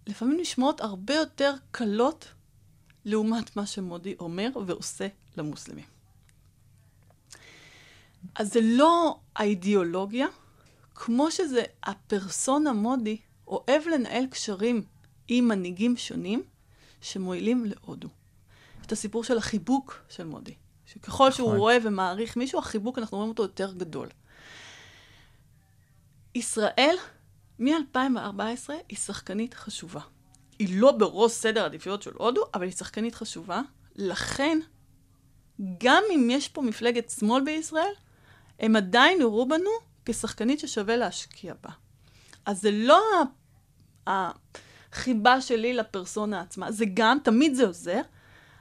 לפעמים 0.08 0.40
נשמעות 0.40 0.82
הרבה 0.82 1.14
יותר 1.14 1.54
קלות 1.72 2.28
לעומת 3.06 3.56
מה 3.56 3.66
שמודי 3.66 4.16
אומר 4.20 4.50
ועושה 4.66 5.08
למוסלמים. 5.38 5.86
אז 8.36 8.54
זה 8.54 8.60
לא 8.64 9.20
האידיאולוגיה, 9.36 10.28
כמו 10.96 11.32
שזה 11.32 11.64
הפרסונה 11.84 12.74
מודי 12.74 13.18
אוהב 13.48 13.88
לנהל 13.94 14.28
קשרים 14.28 14.84
עם 15.28 15.48
מנהיגים 15.48 15.98
שונים 15.98 16.44
שמועילים 17.02 17.66
להודו. 17.66 18.10
את 18.86 18.92
הסיפור 18.92 19.24
של 19.24 19.38
החיבוק 19.38 20.04
של 20.10 20.24
מודי, 20.24 20.56
שככל 20.86 21.32
שהוא 21.32 21.48
נכון. 21.48 21.60
רואה 21.60 21.78
ומעריך 21.84 22.38
מישהו, 22.38 22.60
החיבוק, 22.60 22.98
אנחנו 22.98 23.18
רואים 23.18 23.30
אותו 23.30 23.44
יותר 23.44 23.74
גדול. 23.74 24.10
ישראל, 26.36 26.96
מ-2014, 27.60 28.74
היא 28.90 28.98
שחקנית 28.98 29.54
חשובה. 29.54 30.02
היא 30.60 30.82
לא 30.82 30.92
בראש 30.92 31.32
סדר 31.32 31.64
העדיפויות 31.64 32.02
של 32.02 32.12
הודו, 32.18 32.42
אבל 32.54 32.64
היא 32.64 32.72
שחקנית 32.72 33.16
חשובה. 33.16 33.62
לכן, 33.96 34.60
גם 35.78 36.04
אם 36.16 36.30
יש 36.32 36.48
פה 36.48 36.62
מפלגת 36.62 37.10
שמאל 37.10 37.44
בישראל, 37.44 37.94
הם 38.60 38.76
עדיין 38.76 39.22
יראו 39.22 39.48
בנו 39.48 39.70
כשחקנית 40.06 40.60
ששווה 40.60 40.96
להשקיע 40.96 41.54
בה. 41.64 41.70
אז 42.46 42.62
זה 42.62 42.72
לא 42.72 43.02
החיבה 44.08 45.42
שלי 45.42 45.74
לפרסונה 45.74 46.42
עצמה, 46.42 46.72
זה 46.72 46.86
גם, 46.94 47.18
תמיד 47.24 47.56
זה 47.56 47.66
עוזר, 47.66 48.02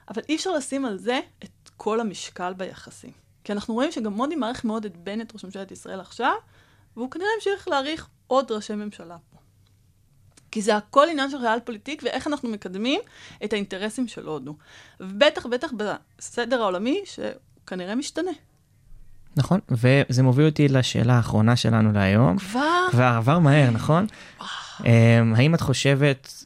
אבל 0.08 0.22
אי 0.28 0.36
אפשר 0.36 0.52
לשים 0.52 0.84
על 0.84 0.98
זה 0.98 1.20
את 1.44 1.70
כל 1.76 2.00
המשקל 2.00 2.52
ביחסים. 2.52 3.10
כי 3.44 3.52
אנחנו 3.52 3.74
רואים 3.74 3.92
שגם 3.92 4.12
מודי 4.12 4.36
מעריך 4.36 4.64
מאוד 4.64 4.84
את 4.84 4.96
בנט, 4.96 5.32
ראש 5.32 5.44
ממשלת 5.44 5.70
ישראל 5.70 6.00
עכשיו, 6.00 6.34
והוא 6.96 7.10
כנראה 7.10 7.28
ימשיך 7.34 7.68
להעריך 7.68 8.08
עוד 8.26 8.52
ראשי 8.52 8.74
ממשלה 8.74 9.16
פה. 9.30 9.38
כי 10.50 10.62
זה 10.62 10.76
הכל 10.76 11.06
עניין 11.10 11.30
של 11.30 11.36
ריאל 11.36 11.60
פוליטיק, 11.60 12.02
ואיך 12.04 12.26
אנחנו 12.26 12.48
מקדמים 12.48 13.00
את 13.44 13.52
האינטרסים 13.52 14.08
של 14.08 14.26
הודו. 14.26 14.56
ובטח, 15.00 15.46
בטח 15.46 15.70
בסדר 15.76 16.62
העולמי, 16.62 17.00
שכנראה 17.04 17.94
משתנה. 17.94 18.30
נכון, 19.36 19.60
וזה 19.70 20.22
מוביל 20.22 20.46
אותי 20.46 20.68
לשאלה 20.68 21.14
האחרונה 21.14 21.56
שלנו 21.56 21.92
להיום. 21.92 22.38
כבר? 22.38 22.86
כבר 22.90 23.04
עבר 23.16 23.38
מהר, 23.38 23.70
נכון? 23.70 24.06
אמ, 24.84 25.34
האם 25.36 25.54
את 25.54 25.60
חושבת 25.60 26.41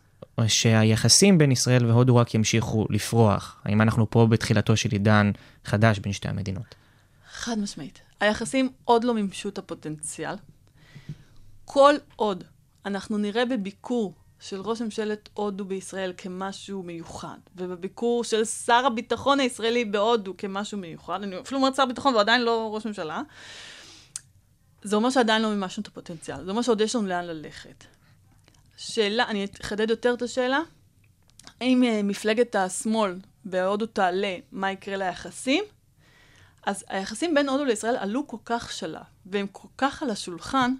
שהיחסים 0.47 1.39
בין 1.39 1.53
ישראל 1.53 1.87
והודו 1.87 2.17
רק 2.17 2.35
ימשיכו 2.35 2.87
לפרוח? 2.91 3.61
האם 3.65 3.83
אנחנו 3.83 4.11
פה 4.11 4.27
בתחילתו 4.27 4.77
של 4.77 4.89
עידן 4.93 5.31
חדש 5.65 5.99
בין 5.99 6.13
שתי 6.13 6.29
המדינות? 6.29 6.75
חד 7.31 7.59
משמעית. 7.59 8.01
היחסים 8.21 8.69
עוד 8.85 9.05
לא 9.05 9.15
מימשו 9.15 9.49
את 9.49 9.59
הפוטנציאל. 9.59 10.35
כל 11.65 11.95
עוד 12.17 12.45
אנחנו 12.87 13.19
נראה 13.19 13.45
בביקור 13.45 14.15
של 14.41 14.61
ראש 14.61 14.83
ממשלת 14.83 15.29
הודו 15.35 15.65
בישראל 15.65 16.13
כמשהו 16.17 16.83
מיוחד, 16.83 17.39
ובביקור 17.57 18.25
של 18.25 18.45
שר 18.45 18.87
הביטחון 18.87 19.41
הישראלי 19.41 19.85
בהודו 19.85 20.35
כמשהו 20.39 20.79
מיוחד, 20.79 21.23
אני 21.23 21.41
אפילו 21.41 21.61
אומרת 21.61 21.75
שר 21.75 21.83
הביטחון 21.83 22.13
והוא 22.13 22.21
עדיין 22.21 22.43
לא 22.43 22.75
ראש 22.75 22.87
ממשלה, 22.87 23.23
זה 24.83 24.97
אומר 24.97 25.11
שעדיין 25.11 25.43
לא 25.43 25.51
מימשנו 25.51 25.83
את 25.83 25.87
הפוטנציאל, 25.87 26.45
זה 26.45 26.51
אומר 26.51 26.63
שעוד 26.63 26.81
יש 26.81 26.97
לנו 26.97 27.07
לאן 27.07 27.25
ללכת. 27.25 27.85
שאלה, 28.77 29.25
אני 29.29 29.47
אחדד 29.61 29.91
יותר 29.91 30.15
את 30.15 30.23
השאלה, 30.23 30.61
האם 31.61 31.83
uh, 31.83 31.87
מפלגת 32.03 32.55
השמאל 32.55 33.19
והודו 33.45 33.87
תעלה, 33.87 34.37
מה 34.53 34.73
יקרה 34.73 34.97
ליחסים? 34.97 35.65
אז 36.67 36.85
היחסים 36.89 37.35
בין 37.35 37.49
הודו 37.49 37.65
לישראל 37.65 37.97
עלו 37.97 38.27
כל 38.27 38.37
כך 38.45 38.73
שלב, 38.73 39.03
והם 39.27 39.47
כל 39.53 39.69
כך 39.79 40.03
על 40.03 40.11
השולחן, 40.11 40.75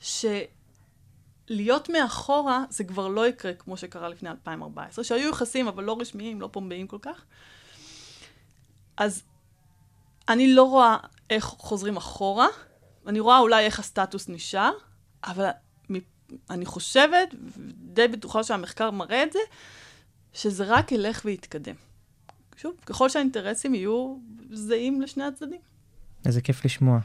שלהיות 0.00 1.88
מאחורה 1.88 2.64
זה 2.70 2.84
כבר 2.84 3.08
לא 3.08 3.26
יקרה 3.26 3.54
כמו 3.54 3.76
שקרה 3.76 4.08
לפני 4.08 4.30
2014, 4.30 5.04
שהיו 5.04 5.30
יחסים 5.30 5.68
אבל 5.68 5.84
לא 5.84 5.96
רשמיים, 6.00 6.40
לא 6.40 6.48
פומביים 6.52 6.86
כל 6.86 6.98
כך. 7.02 7.24
אז 8.96 9.22
אני 10.28 10.54
לא 10.54 10.62
רואה 10.62 10.96
איך 11.30 11.44
חוזרים 11.44 11.96
אחורה, 11.96 12.48
אני 13.06 13.20
רואה 13.20 13.38
אולי 13.38 13.64
איך 13.64 13.78
הסטטוס 13.78 14.28
נשאר, 14.28 14.72
אבל 15.24 15.50
אני 16.50 16.66
חושבת, 16.66 17.34
די 17.94 18.08
בטוחה 18.08 18.44
שהמחקר 18.44 18.90
מראה 18.90 19.22
את 19.22 19.32
זה, 19.32 19.38
שזה 20.32 20.64
רק 20.66 20.92
ילך 20.92 21.22
ויתקדם. 21.24 21.74
שוב, 22.56 22.72
ככל 22.86 23.08
שהאינטרסים 23.08 23.74
יהיו 23.74 24.16
זהים 24.50 25.00
לשני 25.00 25.24
הצדדים. 25.24 25.60
איזה 26.26 26.40
כיף 26.40 26.64
לשמוע. 26.64 26.98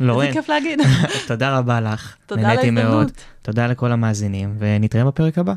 לורן, 0.00 0.26
איזה 0.26 0.40
כיף 0.40 0.48
להגיד. 0.48 0.80
תודה 1.28 1.58
רבה 1.58 1.80
לך. 1.80 2.16
תודה 2.26 2.50
על. 2.50 2.58
ההזדמנות. 2.58 3.10
תודה 3.42 3.66
לכל 3.66 3.92
המאזינים, 3.92 4.56
ונתראה 4.58 5.04
בפרק 5.04 5.38
הבא. 5.38 5.54